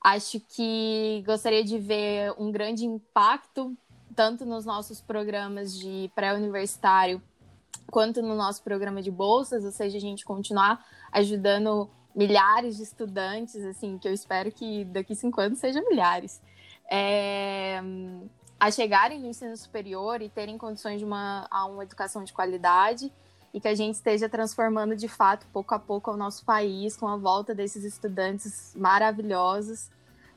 Acho 0.04 0.38
que 0.41 1.24
gostaria 1.26 1.63
de 1.63 1.78
ver 1.78 2.34
um 2.38 2.52
grande 2.52 2.84
impacto 2.84 3.74
tanto 4.13 4.45
nos 4.45 4.65
nossos 4.65 5.00
programas 5.00 5.74
de 5.74 6.12
pré-universitário 6.13 7.22
quanto 7.89 8.21
no 8.21 8.36
nosso 8.36 8.63
programa 8.63 9.01
de 9.01 9.12
bolsas, 9.12 9.65
ou 9.65 9.71
seja, 9.71 9.97
a 9.97 10.01
gente 10.01 10.25
continuar 10.25 10.86
ajudando 11.12 11.89
milhares 12.15 12.77
de 12.77 12.84
estudantes, 12.84 13.55
assim, 13.63 13.97
que 13.97 14.08
eu 14.08 14.13
espero 14.13 14.51
que 14.51 14.86
daqui 14.86 15.15
cinco 15.15 15.39
anos 15.41 15.60
sejam 15.60 15.88
milhares, 15.89 16.41
é, 16.89 17.82
a 18.60 18.71
chegarem 18.71 19.19
no 19.19 19.27
ensino 19.27 19.55
superior 19.55 20.21
e 20.21 20.29
terem 20.29 20.58
condições 20.58 20.99
de 20.99 21.05
uma, 21.05 21.47
a 21.49 21.65
uma 21.65 21.84
educação 21.84 22.23
de 22.23 22.34
qualidade 22.34 23.12
e 23.53 23.60
que 23.60 23.67
a 23.67 23.75
gente 23.75 23.95
esteja 23.95 24.27
transformando 24.27 24.95
de 24.95 25.08
fato, 25.08 25.47
pouco 25.51 25.73
a 25.73 25.79
pouco, 25.79 26.12
o 26.12 26.17
nosso 26.17 26.45
país 26.45 26.95
com 26.95 27.08
a 27.08 27.15
volta 27.15 27.55
desses 27.55 27.84
estudantes 27.84 28.73
maravilhosos 28.75 29.89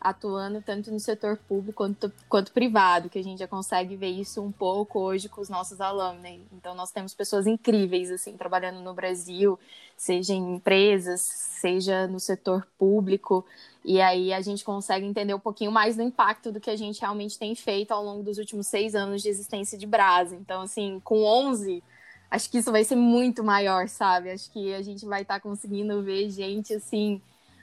atuando 0.03 0.61
tanto 0.61 0.91
no 0.91 0.99
setor 0.99 1.37
público 1.37 1.73
quanto, 1.73 2.13
quanto 2.29 2.53
privado, 2.53 3.09
que 3.09 3.19
a 3.19 3.23
gente 3.23 3.39
já 3.39 3.47
consegue 3.47 3.95
ver 3.95 4.09
isso 4.09 4.43
um 4.43 4.51
pouco 4.51 4.99
hoje 4.99 5.29
com 5.29 5.41
os 5.41 5.49
nossos 5.49 5.81
alunos. 5.81 6.23
Então, 6.53 6.75
nós 6.75 6.91
temos 6.91 7.15
pessoas 7.15 7.47
incríveis, 7.47 8.11
assim, 8.11 8.37
trabalhando 8.37 8.81
no 8.81 8.93
Brasil, 8.93 9.59
seja 9.97 10.35
em 10.35 10.57
empresas, 10.57 11.21
seja 11.21 12.07
no 12.09 12.19
setor 12.19 12.67
público, 12.77 13.45
e 13.85 14.01
aí 14.01 14.33
a 14.33 14.41
gente 14.41 14.65
consegue 14.65 15.07
entender 15.07 15.35
um 15.35 15.41
pouquinho 15.41 15.71
mais 15.71 15.97
do 15.97 16.03
impacto 16.03 16.51
do 16.51 16.61
que 16.61 16.71
a 16.71 16.77
gente 16.77 17.01
realmente 17.01 17.39
tem 17.39 17.55
feito 17.55 17.93
ao 17.93 18.05
longo 18.05 18.23
dos 18.23 18.39
últimos 18.39 18.67
seis 18.67 18.95
anos 18.95 19.23
de 19.23 19.29
existência 19.29 19.79
de 19.79 19.87
Brasa. 19.87 20.35
Então, 20.35 20.63
assim, 20.63 21.01
com 21.05 21.23
11 21.23 21.83
acho 22.31 22.51
que 22.51 22.59
isso 22.59 22.73
vai 22.73 22.83
ser 22.83 22.97
muito 22.97 23.45
maior, 23.45 23.89
sabe? 23.89 24.31
Acho 24.31 24.51
que 24.51 24.73
a 24.73 24.81
gente 24.81 25.05
vai 25.05 25.21
estar 25.21 25.35
tá 25.35 25.41
conseguindo 25.41 26.03
ver 26.03 26.31
gente 26.31 26.73
assim 26.73 27.21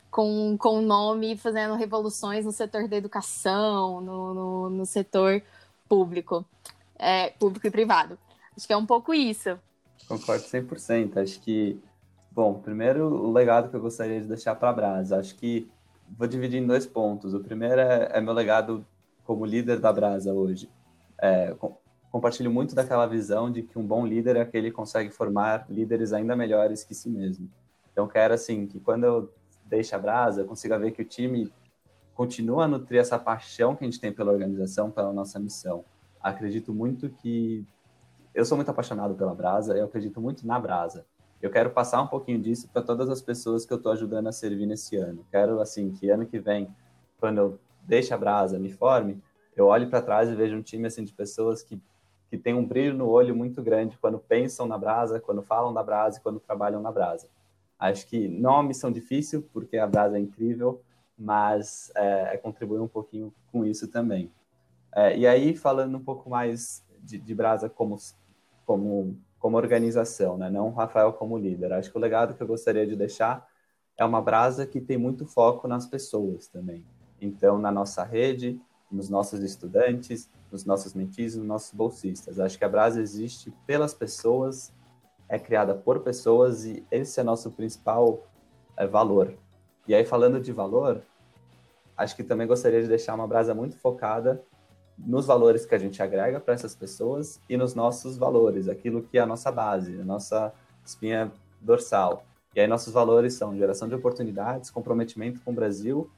com, 0.09 0.57
com 0.57 0.81
nome 0.81 1.37
fazendo 1.37 1.75
revoluções 1.75 2.45
no 2.45 2.51
setor 2.51 2.87
da 2.87 2.95
educação, 2.95 4.01
no, 4.01 4.33
no, 4.33 4.69
no 4.69 4.85
setor 4.85 5.41
público, 5.87 6.45
é, 6.97 7.29
público 7.31 7.67
e 7.67 7.71
privado. 7.71 8.17
Acho 8.55 8.67
que 8.67 8.73
é 8.73 8.77
um 8.77 8.85
pouco 8.85 9.13
isso. 9.13 9.57
Concordo 10.07 10.43
100%. 10.43 11.17
Acho 11.17 11.39
que, 11.39 11.79
bom, 12.31 12.55
primeiro 12.55 13.05
o 13.05 13.31
legado 13.31 13.69
que 13.69 13.75
eu 13.75 13.81
gostaria 13.81 14.19
de 14.19 14.27
deixar 14.27 14.55
para 14.55 14.69
a 14.69 14.73
Brasa. 14.73 15.17
Acho 15.17 15.35
que 15.35 15.69
vou 16.17 16.27
dividir 16.27 16.61
em 16.61 16.67
dois 16.67 16.85
pontos. 16.85 17.33
O 17.33 17.39
primeiro 17.39 17.79
é, 17.79 18.09
é 18.13 18.21
meu 18.21 18.33
legado 18.33 18.85
como 19.23 19.45
líder 19.45 19.79
da 19.79 19.93
Brasa 19.93 20.33
hoje. 20.33 20.69
É, 21.17 21.53
com, 21.59 21.77
compartilho 22.11 22.51
muito 22.51 22.73
daquela 22.73 23.05
visão 23.05 23.51
de 23.51 23.61
que 23.61 23.77
um 23.77 23.85
bom 23.85 24.05
líder 24.05 24.35
é 24.35 24.41
aquele 24.41 24.69
que 24.69 24.75
consegue 24.75 25.11
formar 25.11 25.65
líderes 25.69 26.11
ainda 26.11 26.35
melhores 26.35 26.83
que 26.83 26.95
si 26.95 27.09
mesmo. 27.09 27.49
Então, 27.91 28.07
quero, 28.07 28.33
assim, 28.33 28.65
que 28.65 28.79
quando 28.79 29.03
eu 29.03 29.33
deixa 29.69 29.95
a 29.95 29.99
brasa, 29.99 30.43
consiga 30.43 30.77
ver 30.77 30.91
que 30.91 31.01
o 31.01 31.05
time 31.05 31.51
continua 32.15 32.65
a 32.65 32.67
nutrir 32.67 32.99
essa 32.99 33.17
paixão 33.17 33.75
que 33.75 33.83
a 33.83 33.87
gente 33.87 33.99
tem 33.99 34.11
pela 34.11 34.31
organização, 34.31 34.91
pela 34.91 35.13
nossa 35.13 35.39
missão. 35.39 35.85
Acredito 36.21 36.73
muito 36.73 37.09
que 37.09 37.65
eu 38.33 38.43
sou 38.43 38.57
muito 38.57 38.69
apaixonado 38.69 39.15
pela 39.15 39.33
brasa, 39.33 39.77
eu 39.77 39.85
acredito 39.85 40.19
muito 40.19 40.45
na 40.45 40.59
brasa. 40.59 41.05
Eu 41.41 41.49
quero 41.49 41.69
passar 41.69 42.01
um 42.01 42.07
pouquinho 42.07 42.39
disso 42.39 42.67
para 42.73 42.81
todas 42.81 43.09
as 43.09 43.21
pessoas 43.21 43.65
que 43.65 43.71
eu 43.71 43.77
estou 43.77 43.91
ajudando 43.91 44.27
a 44.27 44.31
servir 44.31 44.65
nesse 44.65 44.97
ano. 44.97 45.25
Quero 45.31 45.61
assim 45.61 45.91
que 45.91 46.09
ano 46.09 46.25
que 46.25 46.39
vem, 46.39 46.67
quando 47.19 47.37
eu 47.37 47.59
deixe 47.83 48.13
a 48.13 48.17
brasa, 48.17 48.59
me 48.59 48.71
forme, 48.71 49.21
eu 49.55 49.67
olhe 49.67 49.85
para 49.85 50.01
trás 50.01 50.29
e 50.29 50.35
vejo 50.35 50.57
um 50.57 50.61
time 50.61 50.87
assim 50.87 51.03
de 51.03 51.13
pessoas 51.13 51.63
que 51.63 51.81
que 52.29 52.37
tem 52.37 52.53
um 52.53 52.63
brilho 52.63 52.95
no 52.95 53.09
olho 53.09 53.35
muito 53.35 53.61
grande 53.61 53.97
quando 53.97 54.19
pensam 54.19 54.67
na 54.67 54.77
brasa, 54.77 55.19
quando 55.19 55.41
falam 55.41 55.73
da 55.73 55.81
brasa 55.81 56.19
e 56.19 56.21
quando 56.21 56.39
trabalham 56.39 56.79
na 56.81 56.91
brasa. 56.91 57.27
Acho 57.79 58.05
que 58.07 58.27
não 58.27 58.51
é 58.51 58.53
uma 58.55 58.63
missão 58.63 58.91
difícil, 58.91 59.47
porque 59.53 59.77
a 59.77 59.87
Brasa 59.87 60.17
é 60.17 60.19
incrível, 60.19 60.81
mas 61.17 61.91
é, 61.95 62.33
é 62.35 62.37
contribuir 62.37 62.79
um 62.79 62.87
pouquinho 62.87 63.33
com 63.51 63.65
isso 63.65 63.87
também. 63.87 64.31
É, 64.93 65.17
e 65.17 65.25
aí, 65.25 65.55
falando 65.55 65.97
um 65.97 66.03
pouco 66.03 66.29
mais 66.29 66.83
de, 67.01 67.17
de 67.17 67.33
Brasa 67.33 67.69
como, 67.69 67.97
como, 68.65 69.17
como 69.39 69.57
organização, 69.57 70.37
né? 70.37 70.49
não 70.49 70.71
Rafael 70.71 71.13
como 71.13 71.37
líder, 71.37 71.71
acho 71.73 71.91
que 71.91 71.97
o 71.97 72.01
legado 72.01 72.33
que 72.33 72.43
eu 72.43 72.47
gostaria 72.47 72.85
de 72.85 72.95
deixar 72.95 73.47
é 73.97 74.03
uma 74.03 74.21
Brasa 74.21 74.65
que 74.65 74.81
tem 74.81 74.97
muito 74.97 75.25
foco 75.25 75.67
nas 75.67 75.85
pessoas 75.85 76.47
também. 76.47 76.85
Então, 77.21 77.57
na 77.57 77.71
nossa 77.71 78.03
rede, 78.03 78.59
nos 78.91 79.09
nossos 79.09 79.41
estudantes, 79.41 80.29
nos 80.51 80.65
nossos 80.65 80.93
mentis, 80.93 81.35
nos 81.35 81.45
nossos 81.45 81.73
bolsistas. 81.73 82.39
Acho 82.39 82.57
que 82.57 82.65
a 82.65 82.69
Brasa 82.69 83.01
existe 83.01 83.53
pelas 83.67 83.93
pessoas 83.93 84.73
é 85.29 85.37
criada 85.37 85.75
por 85.75 85.99
pessoas 85.99 86.65
e 86.65 86.83
esse 86.89 87.19
é 87.19 87.23
nosso 87.23 87.51
principal 87.51 88.27
é, 88.75 88.87
valor. 88.87 89.33
E 89.87 89.93
aí, 89.93 90.03
falando 90.03 90.39
de 90.39 90.51
valor, 90.51 91.03
acho 91.95 92.15
que 92.15 92.23
também 92.23 92.47
gostaria 92.47 92.81
de 92.81 92.87
deixar 92.87 93.13
uma 93.13 93.27
brasa 93.27 93.53
muito 93.53 93.77
focada 93.77 94.43
nos 94.97 95.25
valores 95.25 95.65
que 95.65 95.75
a 95.75 95.77
gente 95.77 96.01
agrega 96.01 96.39
para 96.39 96.53
essas 96.53 96.75
pessoas 96.75 97.39
e 97.47 97.55
nos 97.55 97.73
nossos 97.73 98.17
valores, 98.17 98.67
aquilo 98.67 99.03
que 99.03 99.17
é 99.17 99.21
a 99.21 99.25
nossa 99.25 99.51
base, 99.51 100.01
a 100.01 100.03
nossa 100.03 100.51
espinha 100.83 101.31
dorsal. 101.61 102.25
E 102.55 102.59
aí, 102.59 102.67
nossos 102.67 102.91
valores 102.91 103.35
são 103.35 103.55
geração 103.55 103.87
de 103.87 103.95
oportunidades, 103.95 104.71
comprometimento 104.71 105.39
com 105.41 105.51
o 105.51 105.53
Brasil 105.53 106.09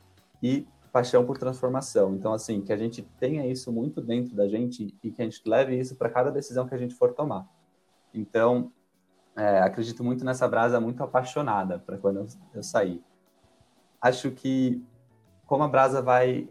e 0.42 0.66
paixão 0.92 1.26
por 1.26 1.38
transformação. 1.38 2.16
Então, 2.16 2.34
assim, 2.34 2.62
que 2.62 2.72
a 2.72 2.78
gente 2.78 3.02
tenha 3.20 3.46
isso 3.46 3.72
muito 3.72 4.02
dentro 4.02 4.36
da 4.36 4.48
gente 4.48 4.94
e 5.04 5.12
que 5.12 5.22
a 5.22 5.26
gente 5.26 5.42
leve 5.46 5.78
isso 5.78 5.96
para 5.96 6.10
cada 6.10 6.32
decisão 6.32 6.68
que 6.68 6.76
a 6.76 6.78
gente 6.78 6.96
for 6.96 7.14
tomar. 7.14 7.48
Então, 8.14 8.72
é, 9.36 9.60
acredito 9.60 10.04
muito 10.04 10.26
nessa 10.26 10.48
brasa 10.48 10.80
muito 10.80 11.04
apaixonada 11.04 11.80
para 11.80 11.98
quando 11.98 12.18
eu, 12.18 12.28
eu 12.54 12.64
sair. 12.64 13.04
Acho 14.02 14.32
que 14.32 14.84
como 15.46 15.64
a 15.64 15.68
brasa 15.68 16.02
vai 16.02 16.48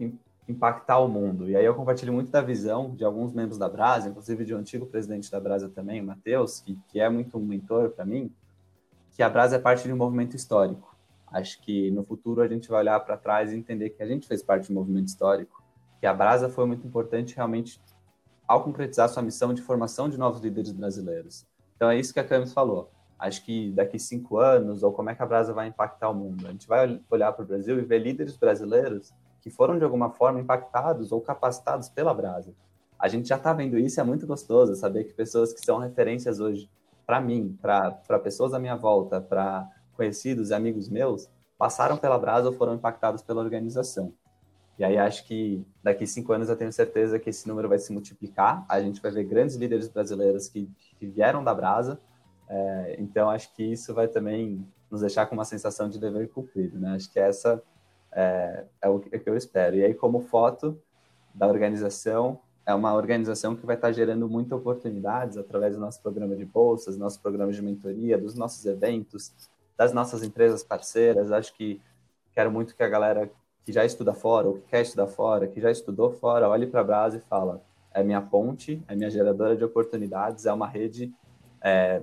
impactar 0.50 0.98
o 0.98 1.08
mundo. 1.08 1.48
E 1.48 1.56
aí 1.56 1.64
eu 1.64 1.74
compartilho 1.74 2.12
muito 2.12 2.30
da 2.30 2.40
visão 2.40 2.94
de 2.94 3.04
alguns 3.04 3.32
membros 3.32 3.56
da 3.56 3.68
Brasa, 3.68 4.08
inclusive 4.08 4.44
de 4.44 4.54
um 4.54 4.58
antigo 4.58 4.86
presidente 4.86 5.30
da 5.30 5.40
Brasa 5.40 5.68
também, 5.68 6.00
o 6.00 6.04
Matheus, 6.04 6.60
que, 6.60 6.78
que 6.88 7.00
é 7.00 7.08
muito 7.08 7.38
um 7.38 7.44
mentor 7.44 7.90
para 7.90 8.04
mim, 8.04 8.32
que 9.12 9.22
a 9.22 9.30
Brasa 9.30 9.56
é 9.56 9.58
parte 9.58 9.84
de 9.84 9.92
um 9.92 9.96
movimento 9.96 10.36
histórico. 10.36 10.96
Acho 11.28 11.60
que 11.62 11.90
no 11.92 12.04
futuro 12.04 12.42
a 12.42 12.48
gente 12.48 12.68
vai 12.68 12.80
olhar 12.80 12.98
para 13.00 13.16
trás 13.16 13.52
e 13.52 13.56
entender 13.56 13.90
que 13.90 14.02
a 14.02 14.06
gente 14.06 14.26
fez 14.26 14.42
parte 14.42 14.66
de 14.66 14.72
um 14.72 14.74
movimento 14.74 15.06
histórico, 15.06 15.62
que 16.00 16.06
a 16.06 16.12
Brasa 16.12 16.48
foi 16.48 16.66
muito 16.66 16.86
importante 16.86 17.36
realmente 17.36 17.80
ao 18.46 18.64
concretizar 18.64 19.08
sua 19.08 19.22
missão 19.22 19.54
de 19.54 19.62
formação 19.62 20.08
de 20.08 20.18
novos 20.18 20.40
líderes 20.40 20.72
brasileiros. 20.72 21.46
Então 21.80 21.90
é 21.90 21.98
isso 21.98 22.12
que 22.12 22.20
a 22.20 22.24
Camis 22.24 22.52
falou. 22.52 22.90
Acho 23.18 23.42
que 23.42 23.72
daqui 23.72 23.98
cinco 23.98 24.36
anos, 24.36 24.82
ou 24.82 24.92
como 24.92 25.08
é 25.08 25.14
que 25.14 25.22
a 25.22 25.26
Brasa 25.26 25.54
vai 25.54 25.66
impactar 25.66 26.10
o 26.10 26.14
mundo? 26.14 26.46
A 26.46 26.50
gente 26.50 26.68
vai 26.68 27.00
olhar 27.08 27.32
para 27.32 27.42
o 27.42 27.46
Brasil 27.46 27.78
e 27.78 27.82
ver 27.82 28.00
líderes 28.00 28.36
brasileiros 28.36 29.14
que 29.40 29.48
foram 29.48 29.78
de 29.78 29.84
alguma 29.84 30.10
forma 30.10 30.38
impactados 30.38 31.10
ou 31.10 31.22
capacitados 31.22 31.88
pela 31.88 32.12
Brasa. 32.12 32.52
A 32.98 33.08
gente 33.08 33.30
já 33.30 33.36
está 33.36 33.54
vendo 33.54 33.78
isso, 33.78 33.98
é 33.98 34.04
muito 34.04 34.26
gostoso 34.26 34.74
saber 34.74 35.04
que 35.04 35.14
pessoas 35.14 35.54
que 35.54 35.64
são 35.64 35.78
referências 35.78 36.38
hoje 36.38 36.68
para 37.06 37.18
mim, 37.18 37.58
para 37.62 38.18
pessoas 38.22 38.52
à 38.52 38.58
minha 38.58 38.76
volta, 38.76 39.18
para 39.18 39.66
conhecidos 39.94 40.50
e 40.50 40.54
amigos 40.54 40.90
meus, 40.90 41.30
passaram 41.56 41.96
pela 41.96 42.18
Brasa 42.18 42.48
ou 42.48 42.52
foram 42.52 42.74
impactados 42.74 43.22
pela 43.22 43.40
organização. 43.40 44.12
E 44.80 44.84
aí 44.84 44.96
acho 44.96 45.26
que 45.26 45.62
daqui 45.82 46.06
cinco 46.06 46.32
anos 46.32 46.48
eu 46.48 46.56
tenho 46.56 46.72
certeza 46.72 47.18
que 47.18 47.28
esse 47.28 47.46
número 47.46 47.68
vai 47.68 47.78
se 47.78 47.92
multiplicar. 47.92 48.64
A 48.66 48.80
gente 48.80 48.98
vai 48.98 49.10
ver 49.10 49.24
grandes 49.24 49.54
líderes 49.54 49.88
brasileiros 49.88 50.48
que, 50.48 50.70
que 50.98 51.06
vieram 51.06 51.44
da 51.44 51.54
Brasa. 51.54 52.00
É, 52.48 52.96
então 52.98 53.28
acho 53.28 53.54
que 53.54 53.62
isso 53.62 53.92
vai 53.92 54.08
também 54.08 54.66
nos 54.90 55.02
deixar 55.02 55.26
com 55.26 55.34
uma 55.34 55.44
sensação 55.44 55.86
de 55.86 55.98
dever 55.98 56.30
cumprido, 56.30 56.78
né? 56.78 56.94
Acho 56.94 57.12
que 57.12 57.20
essa 57.20 57.62
é, 58.10 58.64
é 58.80 58.88
o 58.88 58.98
que 58.98 59.20
eu 59.26 59.36
espero. 59.36 59.76
E 59.76 59.84
aí 59.84 59.92
como 59.92 60.22
foto 60.22 60.80
da 61.34 61.46
organização 61.46 62.40
é 62.64 62.72
uma 62.72 62.94
organização 62.94 63.54
que 63.54 63.66
vai 63.66 63.76
estar 63.76 63.92
gerando 63.92 64.30
muitas 64.30 64.58
oportunidades 64.58 65.36
através 65.36 65.74
do 65.74 65.80
nosso 65.80 66.00
programa 66.00 66.34
de 66.34 66.46
bolsas, 66.46 66.96
nosso 66.96 67.20
programa 67.20 67.52
de 67.52 67.60
mentoria, 67.60 68.16
dos 68.16 68.34
nossos 68.34 68.64
eventos, 68.64 69.30
das 69.76 69.92
nossas 69.92 70.22
empresas 70.22 70.62
parceiras. 70.62 71.30
Acho 71.30 71.54
que 71.54 71.82
quero 72.32 72.50
muito 72.50 72.74
que 72.74 72.82
a 72.82 72.88
galera 72.88 73.30
que 73.64 73.72
já 73.72 73.84
estuda 73.84 74.14
fora, 74.14 74.48
ou 74.48 74.54
que 74.54 74.68
quer 74.68 74.82
estudar 74.82 75.06
fora, 75.06 75.46
que 75.46 75.60
já 75.60 75.70
estudou 75.70 76.12
fora, 76.12 76.48
olhe 76.48 76.66
para 76.66 76.80
a 76.80 76.84
Brasa 76.84 77.16
e 77.18 77.20
fala: 77.20 77.62
é 77.92 78.02
minha 78.02 78.20
ponte, 78.20 78.82
é 78.88 78.94
minha 78.94 79.10
geradora 79.10 79.56
de 79.56 79.64
oportunidades, 79.64 80.46
é 80.46 80.52
uma 80.52 80.66
rede 80.66 81.12
é, 81.60 82.02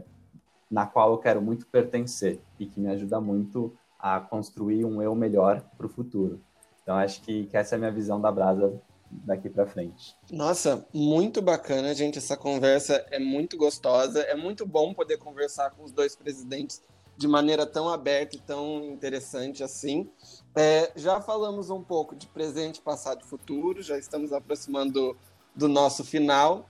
na 0.70 0.86
qual 0.86 1.12
eu 1.12 1.18
quero 1.18 1.42
muito 1.42 1.66
pertencer 1.68 2.40
e 2.60 2.66
que 2.66 2.80
me 2.80 2.90
ajuda 2.90 3.20
muito 3.20 3.74
a 4.00 4.20
construir 4.20 4.86
um 4.86 5.02
eu 5.02 5.16
melhor 5.16 5.62
para 5.78 5.88
o 5.88 5.90
futuro. 5.90 6.40
Então, 6.84 6.96
acho 6.96 7.22
que, 7.22 7.46
que, 7.48 7.58
essa 7.58 7.76
é 7.76 7.78
a 7.78 7.80
minha 7.80 7.92
visão 7.92 8.22
da 8.22 8.32
Brasa 8.32 8.80
daqui 9.10 9.50
para 9.50 9.66
frente. 9.66 10.16
Nossa, 10.32 10.86
muito 10.94 11.42
bacana, 11.42 11.94
gente. 11.94 12.18
Essa 12.18 12.38
conversa 12.38 13.06
é 13.10 13.20
muito 13.20 13.58
gostosa. 13.58 14.22
É 14.22 14.36
muito 14.36 14.66
bom 14.66 14.94
poder 14.94 15.18
conversar 15.18 15.72
com 15.72 15.84
os 15.84 15.92
dois 15.92 16.16
presidentes 16.16 16.82
de 17.18 17.28
maneira 17.28 17.66
tão 17.66 17.90
aberta 17.90 18.36
e 18.36 18.40
tão 18.40 18.84
interessante 18.86 19.64
assim. 19.64 20.10
É, 20.56 20.92
já 20.96 21.20
falamos 21.20 21.70
um 21.70 21.84
pouco 21.84 22.16
de 22.16 22.28
presente, 22.28 22.80
passado 22.80 23.24
e 23.26 23.28
futuro, 23.28 23.82
já 23.82 23.98
estamos 23.98 24.32
aproximando 24.32 25.18
do 25.56 25.68
nosso 25.68 26.04
final. 26.06 26.70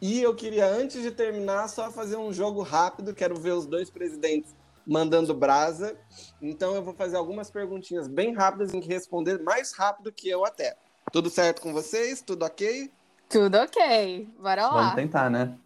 E 0.00 0.20
eu 0.20 0.34
queria, 0.34 0.66
antes 0.66 1.02
de 1.02 1.10
terminar, 1.10 1.68
só 1.68 1.90
fazer 1.90 2.16
um 2.16 2.32
jogo 2.32 2.62
rápido. 2.62 3.14
Quero 3.14 3.34
ver 3.34 3.52
os 3.52 3.66
dois 3.66 3.90
presidentes 3.90 4.54
mandando 4.86 5.34
brasa. 5.34 5.96
Então 6.40 6.74
eu 6.74 6.82
vou 6.82 6.94
fazer 6.94 7.16
algumas 7.16 7.50
perguntinhas 7.50 8.06
bem 8.06 8.34
rápidas 8.34 8.72
em 8.72 8.80
que 8.80 8.88
responder 8.88 9.42
mais 9.42 9.72
rápido 9.72 10.12
que 10.12 10.28
eu 10.28 10.44
até. 10.44 10.76
Tudo 11.10 11.30
certo 11.30 11.62
com 11.62 11.72
vocês? 11.72 12.20
Tudo 12.22 12.44
ok? 12.44 12.92
Tudo 13.28 13.56
ok. 13.56 14.28
Bora 14.38 14.68
lá. 14.68 14.80
Vamos 14.82 14.94
tentar, 14.94 15.30
né? 15.30 15.58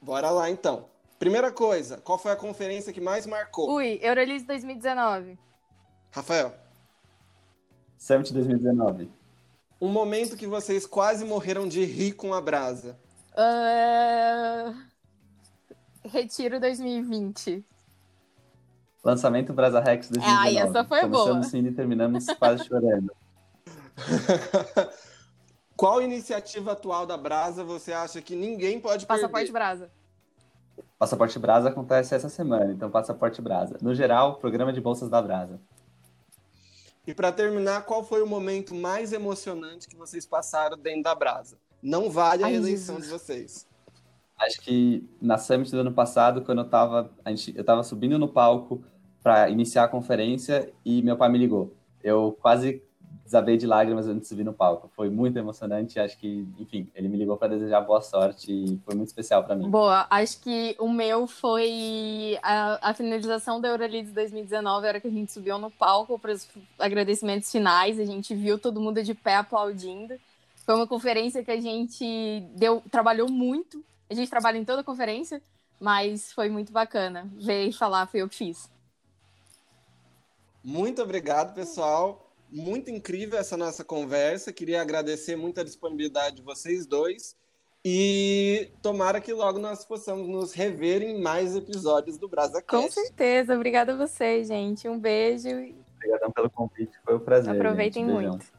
Bora 0.00 0.30
lá 0.30 0.48
então. 0.48 0.86
Primeira 1.18 1.50
coisa, 1.50 1.96
qual 1.98 2.18
foi 2.18 2.32
a 2.32 2.36
conferência 2.36 2.92
que 2.92 3.00
mais 3.00 3.26
marcou? 3.26 3.74
Ui, 3.74 3.98
Eurolise 4.02 4.44
2019. 4.44 5.38
Rafael. 6.10 6.54
Summit 7.96 8.32
2019. 8.32 9.10
Um 9.80 9.88
momento 9.88 10.36
que 10.36 10.46
vocês 10.46 10.86
quase 10.86 11.24
morreram 11.24 11.66
de 11.66 11.84
rir 11.84 12.12
com 12.12 12.34
a 12.34 12.40
brasa. 12.40 12.98
Uh... 13.32 14.74
Retiro 16.04 16.60
2020. 16.60 17.64
Lançamento 19.02 19.52
Brasa 19.52 19.80
Rex 19.80 20.08
2019. 20.08 20.58
Ah, 20.58 20.62
essa 20.62 20.84
foi 20.84 21.00
Começamos 21.00 21.32
boa. 21.32 21.42
sim 21.44 21.66
e 21.66 21.72
terminamos 21.72 22.26
quase 22.38 22.64
chorando. 22.64 23.12
Qual 25.76 26.00
iniciativa 26.00 26.72
atual 26.72 27.06
da 27.06 27.16
Brasa 27.18 27.62
você 27.62 27.92
acha 27.92 28.22
que 28.22 28.34
ninguém 28.34 28.80
pode 28.80 29.04
Passaporte 29.04 29.52
perder? 29.52 29.52
Brasa. 29.52 29.90
Passaporte 30.98 31.38
Brasa 31.38 31.68
acontece 31.68 32.14
essa 32.14 32.28
semana, 32.28 32.72
então 32.72 32.90
Passaporte 32.90 33.42
Brasa. 33.42 33.76
No 33.82 33.94
geral, 33.94 34.36
programa 34.36 34.72
de 34.72 34.80
bolsas 34.80 35.10
da 35.10 35.20
Brasa. 35.20 35.60
E 37.06 37.14
para 37.14 37.30
terminar, 37.30 37.84
qual 37.84 38.02
foi 38.02 38.22
o 38.22 38.26
momento 38.26 38.74
mais 38.74 39.12
emocionante 39.12 39.86
que 39.86 39.96
vocês 39.96 40.26
passaram 40.26 40.76
dentro 40.76 41.04
da 41.04 41.14
Brasa? 41.14 41.58
Não 41.82 42.10
vale 42.10 42.42
a 42.42 42.46
Ai, 42.46 42.52
reeleição 42.52 42.96
Jesus. 42.96 43.12
de 43.12 43.18
vocês. 43.18 43.68
Acho 44.38 44.60
que 44.60 45.08
na 45.20 45.38
Summit 45.38 45.70
do 45.70 45.80
ano 45.80 45.92
passado, 45.92 46.42
quando 46.42 46.62
eu 46.62 46.68
tava, 46.68 47.10
a 47.24 47.30
gente, 47.30 47.56
eu 47.56 47.64
tava 47.64 47.82
subindo 47.82 48.18
no 48.18 48.28
palco 48.28 48.82
para 49.22 49.48
iniciar 49.48 49.84
a 49.84 49.88
conferência 49.88 50.72
e 50.84 51.02
meu 51.02 51.16
pai 51.16 51.28
me 51.28 51.38
ligou. 51.38 51.74
Eu 52.02 52.36
quase 52.40 52.82
desabei 53.26 53.56
de 53.56 53.66
lágrimas 53.66 54.06
antes 54.06 54.22
de 54.22 54.28
subir 54.28 54.44
no 54.44 54.52
palco. 54.52 54.88
Foi 54.94 55.10
muito 55.10 55.36
emocionante. 55.36 55.98
Acho 55.98 56.16
que, 56.16 56.46
enfim, 56.58 56.88
ele 56.94 57.08
me 57.08 57.18
ligou 57.18 57.36
para 57.36 57.48
desejar 57.48 57.80
boa 57.80 58.00
sorte 58.00 58.52
e 58.52 58.80
foi 58.84 58.94
muito 58.94 59.08
especial 59.08 59.42
para 59.42 59.56
mim. 59.56 59.68
Boa, 59.68 60.06
acho 60.08 60.40
que 60.40 60.76
o 60.78 60.88
meu 60.88 61.26
foi 61.26 62.38
a, 62.42 62.90
a 62.90 62.94
finalização 62.94 63.60
da 63.60 63.68
Eurolides 63.68 64.12
2019, 64.12 64.86
a 64.86 64.88
hora 64.88 65.00
que 65.00 65.08
a 65.08 65.10
gente 65.10 65.32
subiu 65.32 65.58
no 65.58 65.70
palco 65.70 66.18
para 66.18 66.32
os 66.32 66.48
agradecimentos 66.78 67.50
finais, 67.50 67.98
a 67.98 68.04
gente 68.04 68.34
viu 68.34 68.58
todo 68.58 68.80
mundo 68.80 69.02
de 69.02 69.12
pé 69.12 69.36
aplaudindo. 69.36 70.14
Foi 70.64 70.74
uma 70.76 70.86
conferência 70.86 71.44
que 71.44 71.50
a 71.50 71.60
gente 71.60 72.40
deu, 72.54 72.82
trabalhou 72.90 73.28
muito. 73.28 73.84
A 74.08 74.14
gente 74.14 74.30
trabalha 74.30 74.56
em 74.56 74.64
toda 74.64 74.82
a 74.82 74.84
conferência, 74.84 75.42
mas 75.80 76.32
foi 76.32 76.48
muito 76.48 76.72
bacana. 76.72 77.28
Ver 77.34 77.66
e 77.66 77.72
falar, 77.72 78.06
foi 78.06 78.22
eu 78.22 78.28
que 78.28 78.36
fiz. 78.36 78.70
Muito 80.62 81.02
obrigado, 81.02 81.54
pessoal. 81.54 82.25
Muito 82.50 82.90
incrível 82.90 83.38
essa 83.38 83.56
nossa 83.56 83.84
conversa. 83.84 84.52
Queria 84.52 84.80
agradecer 84.80 85.36
muito 85.36 85.60
a 85.60 85.64
disponibilidade 85.64 86.36
de 86.36 86.42
vocês 86.42 86.86
dois. 86.86 87.36
E 87.84 88.70
tomara 88.82 89.20
que 89.20 89.32
logo 89.32 89.58
nós 89.58 89.84
possamos 89.84 90.26
nos 90.26 90.52
rever 90.52 91.02
em 91.02 91.20
mais 91.20 91.54
episódios 91.54 92.18
do 92.18 92.28
Brasa 92.28 92.60
Com 92.60 92.90
certeza. 92.90 93.54
Obrigada 93.54 93.92
a 93.92 93.96
vocês, 93.96 94.48
gente. 94.48 94.88
Um 94.88 94.98
beijo. 94.98 95.48
Obrigadão 95.94 96.30
pelo 96.32 96.50
convite, 96.50 96.92
foi 97.04 97.14
um 97.14 97.20
prazer. 97.20 97.54
Aproveitem 97.54 98.04
muito. 98.04 98.55